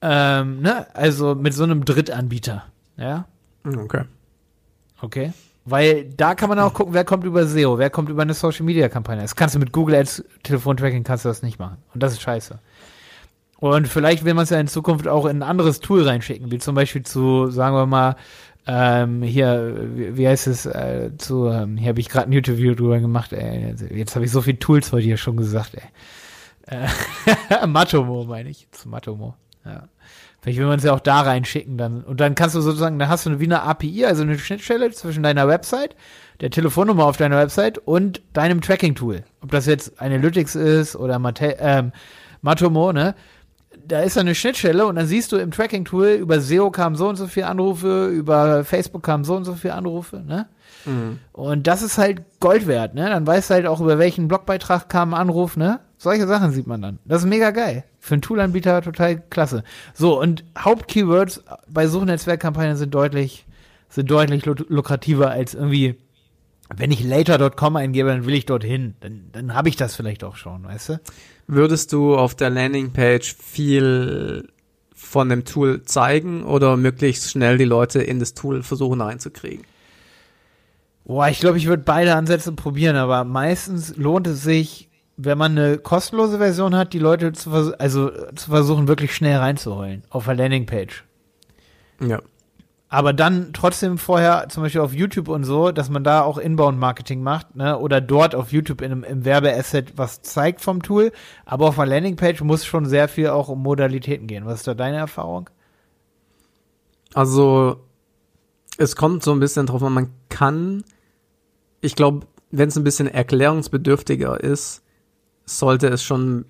[0.05, 0.85] Ähm, ne?
[0.95, 2.63] Also mit so einem Drittanbieter.
[2.97, 3.25] Ja,
[3.63, 4.03] Hm, Okay.
[5.01, 5.33] okay.
[5.65, 8.65] Weil da kann man auch gucken, wer kommt über SEO, wer kommt über eine Social
[8.65, 9.21] Media Kampagne.
[9.21, 11.77] Das kannst du mit Google Ads Telefontracking kannst du das nicht machen.
[11.93, 12.59] Und das ist scheiße.
[13.59, 16.57] Und vielleicht will man es ja in Zukunft auch in ein anderes Tool reinschicken, wie
[16.57, 18.17] zum Beispiel zu, sagen wir mal,
[18.67, 22.75] ähm, hier, wie, wie heißt es, äh, zu, ähm, hier habe ich gerade ein YouTube-Video
[22.75, 23.73] drüber gemacht, ey.
[23.97, 25.83] Jetzt habe ich so viele Tools heute hier schon gesagt, ey.
[26.67, 29.35] Äh, Matomo meine ich, zu Matomo.
[29.63, 29.83] Ja.
[30.43, 32.03] Vielleicht will man es ja auch da reinschicken dann.
[32.03, 35.23] Und dann kannst du sozusagen, dann hast du wie eine API, also eine Schnittstelle zwischen
[35.23, 35.95] deiner Website,
[36.41, 39.23] der Telefonnummer auf deiner Website und deinem Tracking-Tool.
[39.41, 41.93] Ob das jetzt Analytics ist oder Mate ähm,
[42.41, 43.15] Matomo, ne?
[43.87, 47.15] Da ist eine Schnittstelle und dann siehst du im Tracking-Tool, über SEO kamen so und
[47.15, 50.47] so viele Anrufe, über Facebook kamen so und so viele Anrufe, ne?
[51.31, 53.09] Und das ist halt Gold wert, ne?
[53.09, 55.79] Dann weißt du halt auch, über welchen Blogbeitrag kam ein Anruf, ne?
[56.03, 56.99] Solche Sachen sieht man dann.
[57.05, 57.85] Das ist mega geil.
[58.01, 59.63] Für einen Toolanbieter total klasse.
[59.93, 63.45] So, und Hauptkeywords bei Suchnetzwerkkampagnen sind deutlich,
[63.87, 65.95] sind deutlich lu- lukrativer als irgendwie,
[66.75, 68.95] wenn ich later.com eingebe, dann will ich dorthin.
[68.99, 70.99] Dann, dann habe ich das vielleicht auch schon, weißt du?
[71.47, 74.49] Würdest du auf der Landingpage viel
[74.93, 79.63] von dem Tool zeigen oder möglichst schnell die Leute in das Tool versuchen reinzukriegen?
[81.05, 85.57] Boah, ich glaube, ich würde beide Ansätze probieren, aber meistens lohnt es sich, wenn man
[85.57, 90.25] eine kostenlose Version hat, die Leute zu, vers also, zu versuchen, wirklich schnell reinzuholen auf
[90.25, 91.03] der Landingpage.
[91.99, 92.19] Ja.
[92.89, 97.23] Aber dann trotzdem vorher, zum Beispiel auf YouTube und so, dass man da auch Inbound-Marketing
[97.23, 97.79] macht, ne?
[97.79, 101.11] Oder dort auf YouTube in einem, im Werbeasset was zeigt vom Tool.
[101.43, 104.45] Aber auf der Landingpage muss schon sehr viel auch um Modalitäten gehen.
[104.45, 105.49] Was ist da deine Erfahrung?
[107.15, 107.77] Also,
[108.77, 110.83] es kommt so ein bisschen drauf an, man kann,
[111.81, 114.82] ich glaube, wenn es ein bisschen erklärungsbedürftiger ist,
[115.45, 116.45] sollte es schon,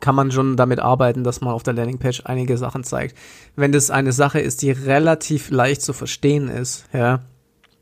[0.00, 3.16] kann man schon damit arbeiten, dass man auf der Landingpage einige Sachen zeigt.
[3.56, 7.20] Wenn das eine Sache ist, die relativ leicht zu verstehen ist, ja,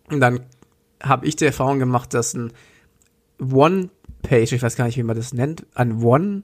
[0.08, 0.40] dann
[1.02, 2.52] habe ich die Erfahrung gemacht, dass ein
[3.40, 6.42] One-Page, ich weiß gar nicht, wie man das nennt, ein One,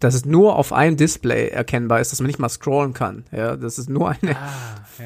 [0.00, 3.24] dass es nur auf einem Display erkennbar ist, dass man nicht mal scrollen kann.
[3.30, 4.36] Ja, das ist nur eine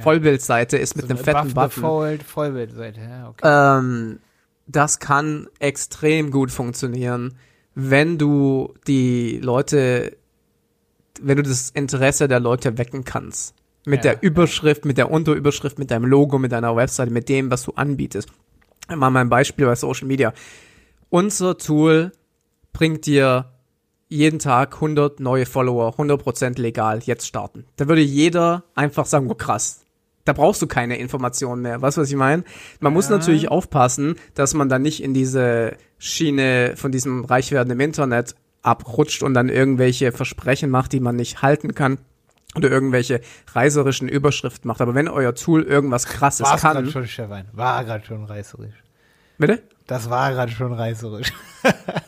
[0.02, 1.82] Vollbildseite ist mit einem fetten Button.
[1.82, 3.78] Default, Vollbildseite, ja, okay.
[3.78, 4.20] Ähm,
[4.66, 7.34] das kann extrem gut funktionieren,
[7.76, 10.16] wenn du die Leute,
[11.20, 13.54] wenn du das Interesse der Leute wecken kannst.
[13.84, 17.50] Mit Ja, der Überschrift, mit der Unterüberschrift, mit deinem Logo, mit deiner Webseite, mit dem,
[17.50, 18.30] was du anbietest.
[18.88, 20.32] Mal mein Beispiel bei Social Media.
[21.10, 22.12] Unser Tool
[22.72, 23.52] bringt dir
[24.08, 27.64] jeden Tag 100 neue Follower, 100% legal, jetzt starten.
[27.76, 29.84] Da würde jeder einfach sagen, oh krass,
[30.26, 31.80] da brauchst du keine Informationen mehr.
[31.80, 32.44] Weißt du, was ich meine?
[32.80, 33.16] Man muss Ja.
[33.16, 39.22] natürlich aufpassen, dass man dann nicht in diese Schiene von diesem Reichwerden im Internet abrutscht
[39.22, 41.98] und dann irgendwelche Versprechen macht, die man nicht halten kann
[42.56, 43.20] oder irgendwelche
[43.54, 44.80] reißerischen Überschriften macht.
[44.80, 47.46] Aber wenn euer Tool irgendwas krasses War gerade kann, schon, Stefan.
[47.52, 48.82] War gerade schon reißerisch.
[49.38, 49.62] bitte?
[49.86, 51.32] Das war gerade schon reißerisch.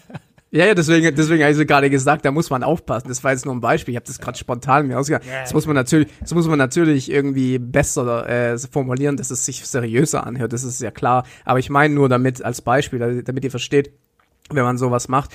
[0.51, 3.09] Ja, ja, deswegen, deswegen habe ich so gerade gesagt, da muss man aufpassen.
[3.09, 3.93] Das war jetzt nur ein Beispiel.
[3.93, 5.25] Ich habe das gerade spontan mir ausgedacht.
[5.43, 9.67] Das muss man natürlich, das muss man natürlich irgendwie besser äh, formulieren, dass es sich
[9.67, 10.55] seriöser anhört.
[10.55, 11.25] Das ist ja klar.
[11.45, 13.93] Aber ich meine nur damit als Beispiel, damit ihr versteht,
[14.51, 15.33] wenn man sowas macht,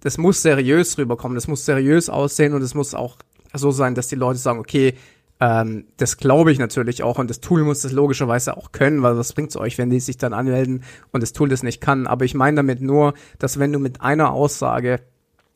[0.00, 1.36] das muss seriös rüberkommen.
[1.36, 3.18] Das muss seriös aussehen und es muss auch
[3.54, 4.94] so sein, dass die Leute sagen, okay,
[5.40, 9.18] ähm, das glaube ich natürlich auch und das Tool muss das logischerweise auch können, weil
[9.18, 12.06] was bringt's euch, wenn die sich dann anmelden und das Tool das nicht kann.
[12.06, 15.00] Aber ich meine damit nur, dass wenn du mit einer Aussage,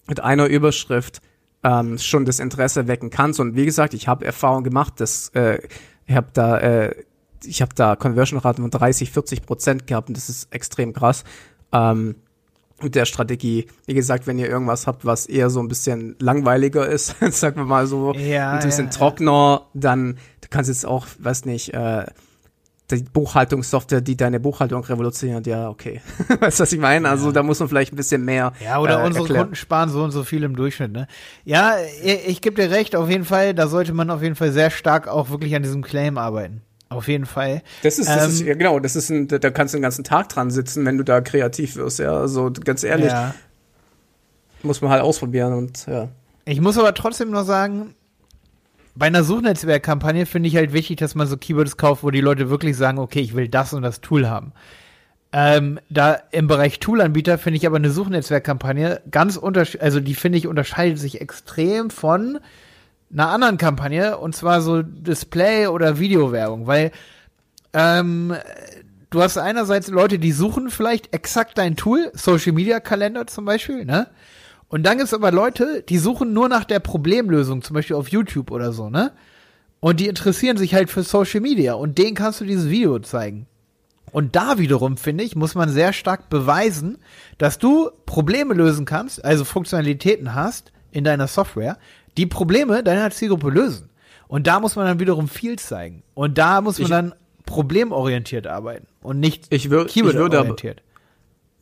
[0.07, 1.23] mit einer Überschrift
[1.63, 5.61] ähm, schon das Interesse wecken kannst und wie gesagt, ich habe Erfahrung gemacht, dass äh,
[6.07, 6.95] ich habe da äh,
[7.45, 11.25] ich habe da Conversion-Raten von 30, 40 Prozent gehabt und das ist extrem krass.
[11.73, 12.17] Ähm,
[12.83, 13.67] mit der Strategie.
[13.87, 17.65] Wie gesagt, wenn ihr irgendwas habt, was eher so ein bisschen langweiliger ist, sagen wir
[17.65, 18.99] mal so, Ja, ein bisschen ja, ja.
[18.99, 22.07] trockener, dann du kannst jetzt auch, weiß nicht, äh,
[22.91, 26.01] die Buchhaltungssoftware, die deine Buchhaltung revolutioniert, ja, okay.
[26.41, 27.09] weißt du, was ich meine?
[27.09, 29.43] Also da muss man vielleicht ein bisschen mehr Ja, oder äh, unsere erklären.
[29.45, 31.07] Kunden sparen so und so viel im Durchschnitt, ne?
[31.45, 34.51] Ja, ich, ich gebe dir recht, auf jeden Fall, da sollte man auf jeden Fall
[34.51, 36.63] sehr stark auch wirklich an diesem Claim arbeiten.
[36.91, 37.63] Auf jeden Fall.
[37.85, 40.03] Das ist, das ähm, ist ja genau, das ist ein, da kannst du den ganzen
[40.03, 42.13] Tag dran sitzen, wenn du da kreativ wirst, ja.
[42.13, 43.33] Also ganz ehrlich, ja.
[44.65, 46.09] muss man halt ausprobieren und ja.
[46.45, 47.95] Ich muss aber trotzdem noch sagen,
[48.97, 52.51] bei einer Suchnetzwerkkampagne finde ich halt wichtig, dass man so Keywords kauft, wo die Leute
[52.51, 54.53] wirklich sagen, okay, ich will das und das Tool haben.
[55.33, 60.39] Ähm, da im Bereich Toolanbieter finde ich aber eine Suchnetzwerkkampagne ganz unterschiedlich, also die finde
[60.39, 62.41] ich unterscheidet sich extrem von
[63.13, 66.93] einer anderen Kampagne und zwar so Display- oder Videowerbung, weil
[67.73, 68.35] ähm,
[69.11, 73.85] du hast einerseits Leute, die suchen vielleicht exakt dein Tool, Social Media Kalender zum Beispiel,
[73.85, 74.09] ne?
[74.69, 78.53] Und dann gibt's aber Leute, die suchen nur nach der Problemlösung, zum Beispiel auf YouTube
[78.53, 79.13] oder so, ne?
[79.81, 83.47] Und die interessieren sich halt für Social Media und denen kannst du dieses Video zeigen.
[84.13, 86.99] Und da wiederum, finde ich, muss man sehr stark beweisen,
[87.39, 91.79] dass du Probleme lösen kannst, also Funktionalitäten hast in deiner Software,
[92.21, 93.89] die Probleme deiner Zielgruppe lösen.
[94.29, 96.03] Und da muss man dann wiederum viel zeigen.
[96.15, 97.15] Und da muss man ich, dann
[97.47, 100.83] problemorientiert arbeiten und nicht ich wür, keyword-orientiert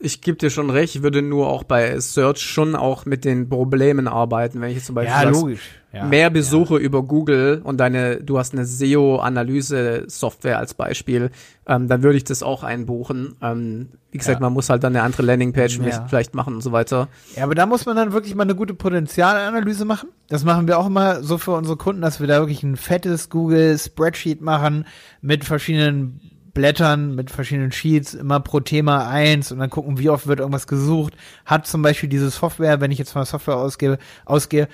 [0.01, 3.49] ich gebe dir schon recht, ich würde nur auch bei Search schon auch mit den
[3.49, 5.61] Problemen arbeiten, wenn ich jetzt zum Beispiel ja, logisch.
[5.93, 6.81] Ja, mehr Besuche ja.
[6.81, 11.31] über Google und deine, du hast eine SEO-Analyse-Software als Beispiel,
[11.67, 13.37] ähm, dann würde ich das auch einbuchen.
[13.41, 14.47] Ähm, wie gesagt, ja.
[14.47, 17.09] man muss halt dann eine andere Landingpage vielleicht machen und so weiter.
[17.37, 20.11] Ja, aber da muss man dann wirklich mal eine gute Potenzialanalyse machen.
[20.29, 23.31] Das machen wir auch immer so für unsere Kunden, dass wir da wirklich ein fettes
[23.31, 24.85] Google-Spreadsheet machen
[25.23, 26.21] mit verschiedenen
[26.59, 30.67] Blättern mit verschiedenen Sheets, immer pro Thema eins und dann gucken, wie oft wird irgendwas
[30.67, 31.15] gesucht.
[31.47, 34.67] Hat zum Beispiel diese Software, wenn ich jetzt von der Software ausgebe, ausgehe,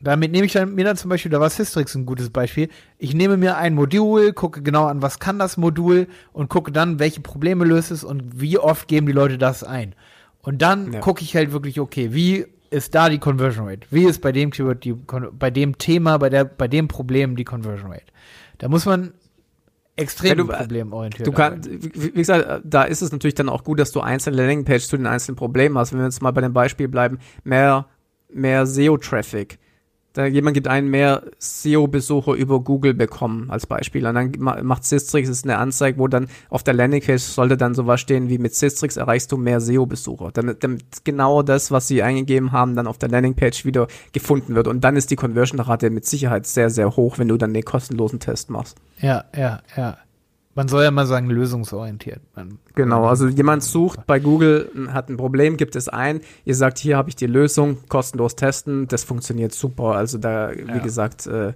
[0.00, 2.70] damit nehme ich dann, mir dann zum Beispiel, da war Systrix ein gutes Beispiel.
[2.96, 7.00] Ich nehme mir ein Modul, gucke genau an, was kann das Modul und gucke dann,
[7.00, 9.94] welche Probleme löst es und wie oft geben die Leute das ein.
[10.40, 11.00] Und dann ja.
[11.00, 13.86] gucke ich halt wirklich, okay, wie ist da die Conversion Rate?
[13.90, 17.44] Wie ist bei dem Keyword die, bei dem Thema, bei der, bei dem Problem die
[17.44, 18.06] Conversion Rate?
[18.56, 19.12] Da muss man
[19.96, 21.26] extrem ja, problemorientiert.
[21.26, 24.88] Du kannst, wie gesagt, da ist es natürlich dann auch gut, dass du einzelne Landingpages
[24.88, 25.92] zu den einzelnen Problemen hast.
[25.92, 27.86] Wenn wir jetzt mal bei dem Beispiel bleiben, mehr,
[28.28, 29.58] mehr SEO-Traffic.
[30.16, 34.06] Da jemand gibt einen mehr SEO-Besucher über Google bekommen als Beispiel.
[34.06, 34.32] Und dann
[34.64, 38.38] macht Sistrix ist eine Anzeige, wo dann auf der Landingpage sollte dann sowas stehen wie
[38.38, 40.30] mit Sistrix erreichst du mehr SEO-Besucher.
[40.32, 44.68] Damit, damit genau das, was sie eingegeben haben, dann auf der Landingpage wieder gefunden wird.
[44.68, 48.18] Und dann ist die Conversion-Rate mit Sicherheit sehr, sehr hoch, wenn du dann den kostenlosen
[48.18, 48.78] Test machst.
[48.98, 49.98] Ja, ja, ja.
[50.56, 52.22] Man soll ja mal sagen, lösungsorientiert.
[52.34, 56.78] Man, genau, also jemand sucht bei Google, hat ein Problem, gibt es ein, ihr sagt,
[56.78, 59.96] hier habe ich die Lösung, kostenlos testen, das funktioniert super.
[59.96, 60.74] Also da, ja.
[60.74, 61.52] wie gesagt, äh,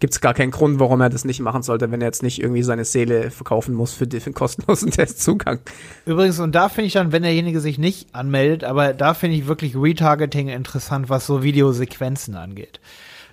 [0.00, 2.42] gibt es gar keinen Grund, warum er das nicht machen sollte, wenn er jetzt nicht
[2.42, 5.60] irgendwie seine Seele verkaufen muss für, den kostenlosen Testzugang.
[6.04, 9.46] Übrigens, und da finde ich dann, wenn derjenige sich nicht anmeldet, aber da finde ich
[9.46, 12.80] wirklich Retargeting interessant, was so Videosequenzen angeht.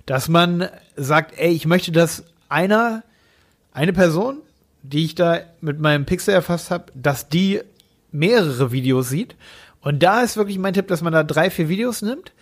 [0.06, 3.02] Dass man sagt, ey, ich möchte, dass einer,
[3.74, 4.38] eine Person
[4.82, 7.62] die ich da mit meinem Pixel erfasst habe, dass die
[8.12, 9.36] mehrere Videos sieht.
[9.82, 12.34] Und da ist wirklich mein Tipp, dass man da drei, vier Videos nimmt.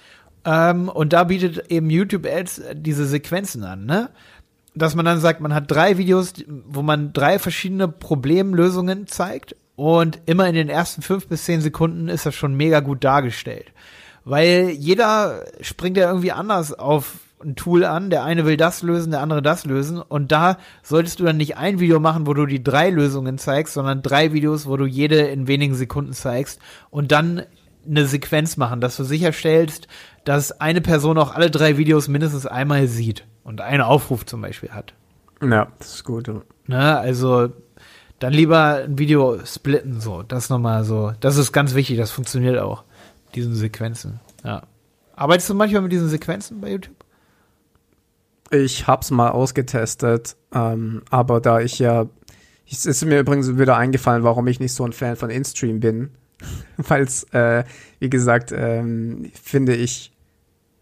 [0.45, 4.09] Ähm, und da bietet eben YouTube Ads diese Sequenzen an, ne?
[4.75, 9.55] Dass man dann sagt, man hat drei Videos, wo man drei verschiedene Problemlösungen zeigt.
[9.75, 13.71] Und immer in den ersten fünf bis zehn Sekunden ist das schon mega gut dargestellt.
[14.23, 19.11] Weil jeder springt ja irgendwie anders auf ein Tool an, der eine will das lösen,
[19.11, 20.01] der andere das lösen.
[20.01, 23.73] Und da solltest du dann nicht ein Video machen, wo du die drei Lösungen zeigst,
[23.73, 27.43] sondern drei Videos, wo du jede in wenigen Sekunden zeigst und dann
[27.87, 29.87] eine Sequenz machen, dass du sicherstellst,
[30.25, 34.71] dass eine Person auch alle drei Videos mindestens einmal sieht und einen Aufruf zum Beispiel
[34.71, 34.93] hat.
[35.41, 36.29] Ja, das ist gut.
[36.65, 37.49] Ne, also
[38.19, 40.23] dann lieber ein Video splitten, so.
[40.23, 41.13] Das nochmal so.
[41.19, 42.83] Das ist ganz wichtig, das funktioniert auch.
[43.35, 44.19] Diesen Sequenzen.
[44.43, 44.63] Ja.
[45.15, 46.96] Arbeitest du manchmal mit diesen Sequenzen bei YouTube?
[48.51, 52.07] Ich hab's mal ausgetestet, ähm, aber da ich ja,
[52.69, 56.11] es ist mir übrigens wieder eingefallen, warum ich nicht so ein Fan von InStream bin,
[56.77, 57.63] weil es, äh,
[57.99, 60.13] wie gesagt, ähm, finde ich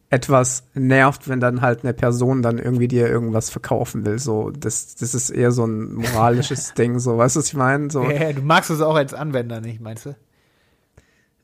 [0.10, 4.19] etwas nervt, wenn dann halt eine Person dann irgendwie dir irgendwas verkaufen will.
[4.19, 6.99] So, das, das ist eher so ein moralisches Ding.
[6.99, 7.89] So, weißt du, was ich meine?
[7.89, 8.04] So.
[8.04, 10.15] Ja, du magst es auch als Anwender nicht, meinst du?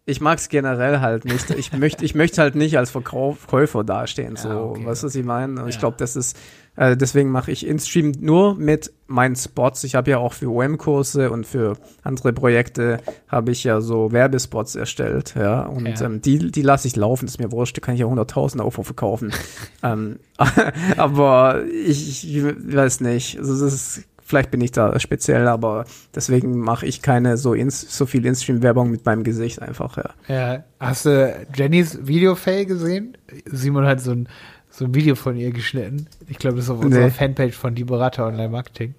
[0.06, 1.50] Ich mag es generell halt nicht.
[1.52, 4.36] Ich möchte, ich möchte halt nicht als Verkäufer dastehen.
[4.36, 4.86] So, ja, okay.
[4.86, 5.62] weißt du, was ich meine?
[5.62, 5.68] Ja.
[5.68, 6.38] Ich glaube, das ist,
[6.76, 9.84] äh, deswegen mache ich InStream nur mit meinen Spots.
[9.84, 14.76] Ich habe ja auch für OM-Kurse und für andere Projekte habe ich ja so Werbespots
[14.76, 15.64] erstellt, ja.
[15.64, 16.06] Und ja.
[16.06, 18.60] Ähm, die, die lasse ich laufen, das ist mir wurscht, da kann ich ja 100.000
[18.60, 19.32] Euro verkaufen.
[19.84, 20.20] ähm,
[20.98, 23.38] aber ich, ich weiß nicht.
[23.38, 25.84] Also das ist Vielleicht bin ich da speziell, aber
[26.16, 30.12] deswegen mache ich keine so, ins, so viel In-Stream-Werbung mit meinem Gesicht einfach, ja.
[30.30, 33.18] Ja, hast du Jennys Video-Fail gesehen?
[33.44, 34.30] Simon hat so ein,
[34.70, 36.08] so ein Video von ihr geschnitten.
[36.30, 37.12] Ich glaube, das ist auf unserer nee.
[37.12, 38.96] Fanpage von Die Berater Online Marketing.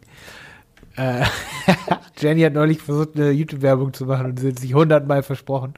[0.97, 1.24] Äh,
[2.23, 5.75] Jenny hat neulich versucht, eine YouTube-Werbung zu machen und sie hat sich hundertmal versprochen.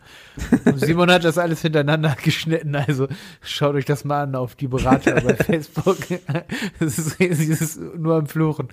[0.64, 3.09] Und Simon hat das alles hintereinander geschnitten, also
[3.40, 5.99] schaut euch das mal an auf die Berater bei Facebook.
[6.78, 8.68] das ist, sie ist nur am Fluchen.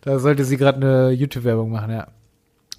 [0.00, 2.08] Da sollte sie gerade eine YouTube-Werbung machen, ja.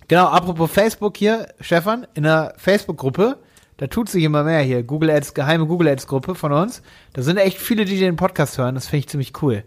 [0.07, 3.37] Genau, apropos Facebook hier, Stefan, in der Facebook-Gruppe,
[3.77, 4.83] da tut sich immer mehr hier.
[4.83, 6.81] Google Ads, geheime Google Ads-Gruppe von uns.
[7.13, 8.75] Da sind echt viele, die den Podcast hören.
[8.75, 9.63] Das finde ich ziemlich cool.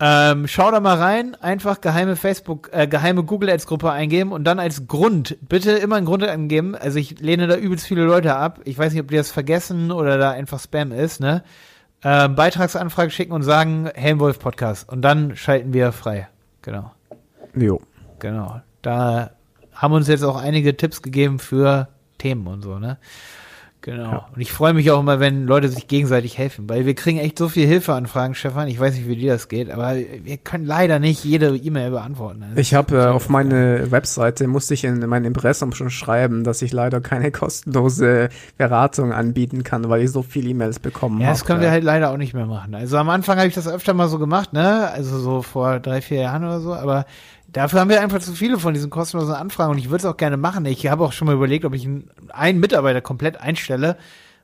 [0.00, 4.44] Ähm, schau da mal rein, einfach geheime Facebook, äh, geheime Google Ads Gruppe eingeben und
[4.44, 6.76] dann als Grund, bitte immer einen Grund angeben.
[6.76, 8.60] Also ich lehne da übelst viele Leute ab.
[8.64, 11.42] Ich weiß nicht, ob die das vergessen oder da einfach Spam ist, ne?
[12.04, 16.28] Ähm, Beitragsanfrage schicken und sagen Helmwolf Podcast und dann schalten wir frei.
[16.62, 16.92] Genau.
[17.56, 17.80] Jo.
[18.20, 18.60] Genau.
[18.82, 19.32] Da
[19.72, 21.88] haben uns jetzt auch einige Tipps gegeben für
[22.18, 22.98] Themen und so, ne?
[23.80, 24.10] Genau.
[24.10, 24.28] Ja.
[24.34, 27.38] Und ich freue mich auch immer, wenn Leute sich gegenseitig helfen, weil wir kriegen echt
[27.38, 28.66] so viel Hilfeanfragen, Stefan.
[28.66, 32.44] Ich weiß nicht, wie dir das geht, aber wir können leider nicht jede E-Mail beantworten.
[32.50, 36.60] Das ich habe äh, auf meine Webseite, musste ich in mein Impressum schon schreiben, dass
[36.60, 41.24] ich leider keine kostenlose Beratung anbieten kann, weil ich so viele E-Mails bekommen habe.
[41.24, 42.74] Ja, das können wir halt leider auch nicht mehr machen.
[42.74, 44.90] Also am Anfang habe ich das öfter mal so gemacht, ne?
[44.90, 47.06] Also so vor drei, vier Jahren oder so, aber
[47.50, 50.18] Dafür haben wir einfach zu viele von diesen kostenlosen Anfragen und ich würde es auch
[50.18, 50.66] gerne machen.
[50.66, 51.88] Ich habe auch schon mal überlegt, ob ich
[52.28, 53.96] einen Mitarbeiter komplett einstelle,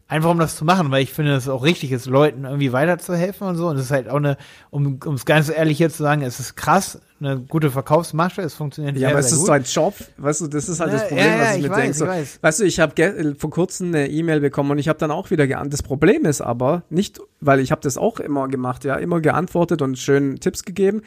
[0.09, 2.72] einfach um das zu machen, weil ich finde, dass es auch richtig ist, Leuten irgendwie
[2.72, 3.68] weiterzuhelfen und so.
[3.68, 4.38] Und es ist halt auch eine,
[4.70, 8.96] um es ganz ehrlich hier zu sagen, es ist krass, eine gute Verkaufsmasche, es funktioniert
[8.96, 11.26] Ja, aber es ist so ein Job, weißt du, das ist halt ja, das Problem,
[11.26, 11.94] ja, ja, was ich, ich mir denke.
[11.94, 15.30] So, weißt du, ich habe vor kurzem eine E-Mail bekommen und ich habe dann auch
[15.30, 15.72] wieder geantwortet.
[15.74, 19.82] Das Problem ist aber nicht, weil ich habe das auch immer gemacht, ja, immer geantwortet
[19.82, 21.02] und schön Tipps gegeben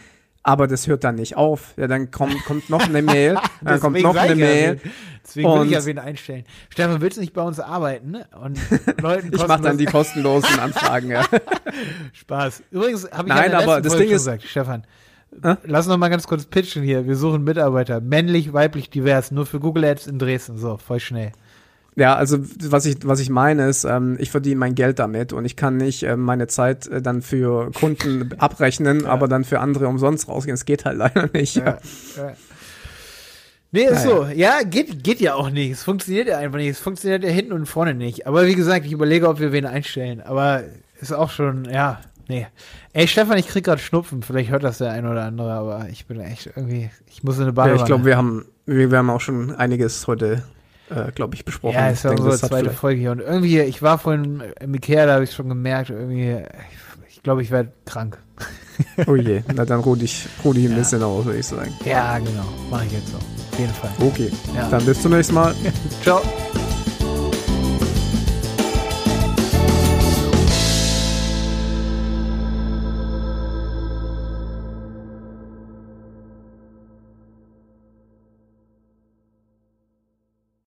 [0.47, 1.73] aber das hört dann nicht auf.
[1.75, 4.79] Ja, dann kommt, kommt noch eine Mail, dann kommt noch eine Mail.
[5.21, 6.45] Deswegen will ich ja wen einstellen.
[6.69, 8.11] Stefan, willst du nicht bei uns arbeiten?
[8.11, 8.27] Ne?
[8.41, 8.57] Und
[9.01, 11.25] Leuten ich mache dann die kostenlosen Anfragen, ja.
[12.13, 12.63] Spaß.
[12.71, 14.85] Übrigens habe ich Nein, aber das Ding ist, gesagt, Stefan,
[15.43, 15.57] äh?
[15.65, 17.05] lass noch mal ganz kurz pitchen hier.
[17.05, 20.57] Wir suchen Mitarbeiter, männlich, weiblich, divers, nur für Google Ads in Dresden.
[20.57, 21.33] So, voll schnell.
[21.97, 22.37] Ja, also
[22.69, 25.77] was ich was ich meine ist, ähm, ich verdiene mein Geld damit und ich kann
[25.77, 29.09] nicht äh, meine Zeit äh, dann für Kunden abrechnen, ja.
[29.09, 30.53] aber dann für andere umsonst rausgehen.
[30.53, 31.55] Es geht halt leider nicht.
[31.55, 31.79] Ja.
[32.15, 32.33] ja.
[33.71, 34.09] Nee, ist naja.
[34.09, 34.25] so.
[34.27, 35.71] Ja, geht, geht ja auch nicht.
[35.71, 36.69] Es funktioniert ja einfach nicht.
[36.69, 38.27] Es funktioniert ja hinten und vorne nicht.
[38.27, 40.21] Aber wie gesagt, ich überlege, ob wir wen einstellen.
[40.21, 40.63] Aber
[41.01, 42.45] ist auch schon, ja, nee.
[42.93, 44.21] Ey, Stefan, ich krieg gerade Schnupfen.
[44.21, 47.43] Vielleicht hört das der ein oder andere, aber ich bin echt irgendwie, ich muss in
[47.43, 47.77] eine Badewanne.
[47.77, 50.43] Ja, ich glaube, wir haben, wir, wir haben auch schon einiges heute
[50.89, 51.75] äh, glaube ich, besprochen.
[51.75, 53.11] Ja, ist ja unsere zweite Folge hier.
[53.11, 56.43] Und irgendwie, ich war vorhin im Ikea, da habe ich schon gemerkt, irgendwie,
[57.09, 58.17] ich glaube, ich werde krank.
[59.07, 60.77] oh je, na dann ruh dich, ruh dich ein ja.
[60.77, 61.73] bisschen aus, würde ich sagen.
[61.85, 62.45] Ja, genau.
[62.69, 63.17] Mache ich jetzt so.
[63.17, 63.89] Auf jeden Fall.
[63.99, 64.69] Okay, ja.
[64.69, 65.53] dann bis zum nächsten Mal.
[66.03, 66.21] Ciao.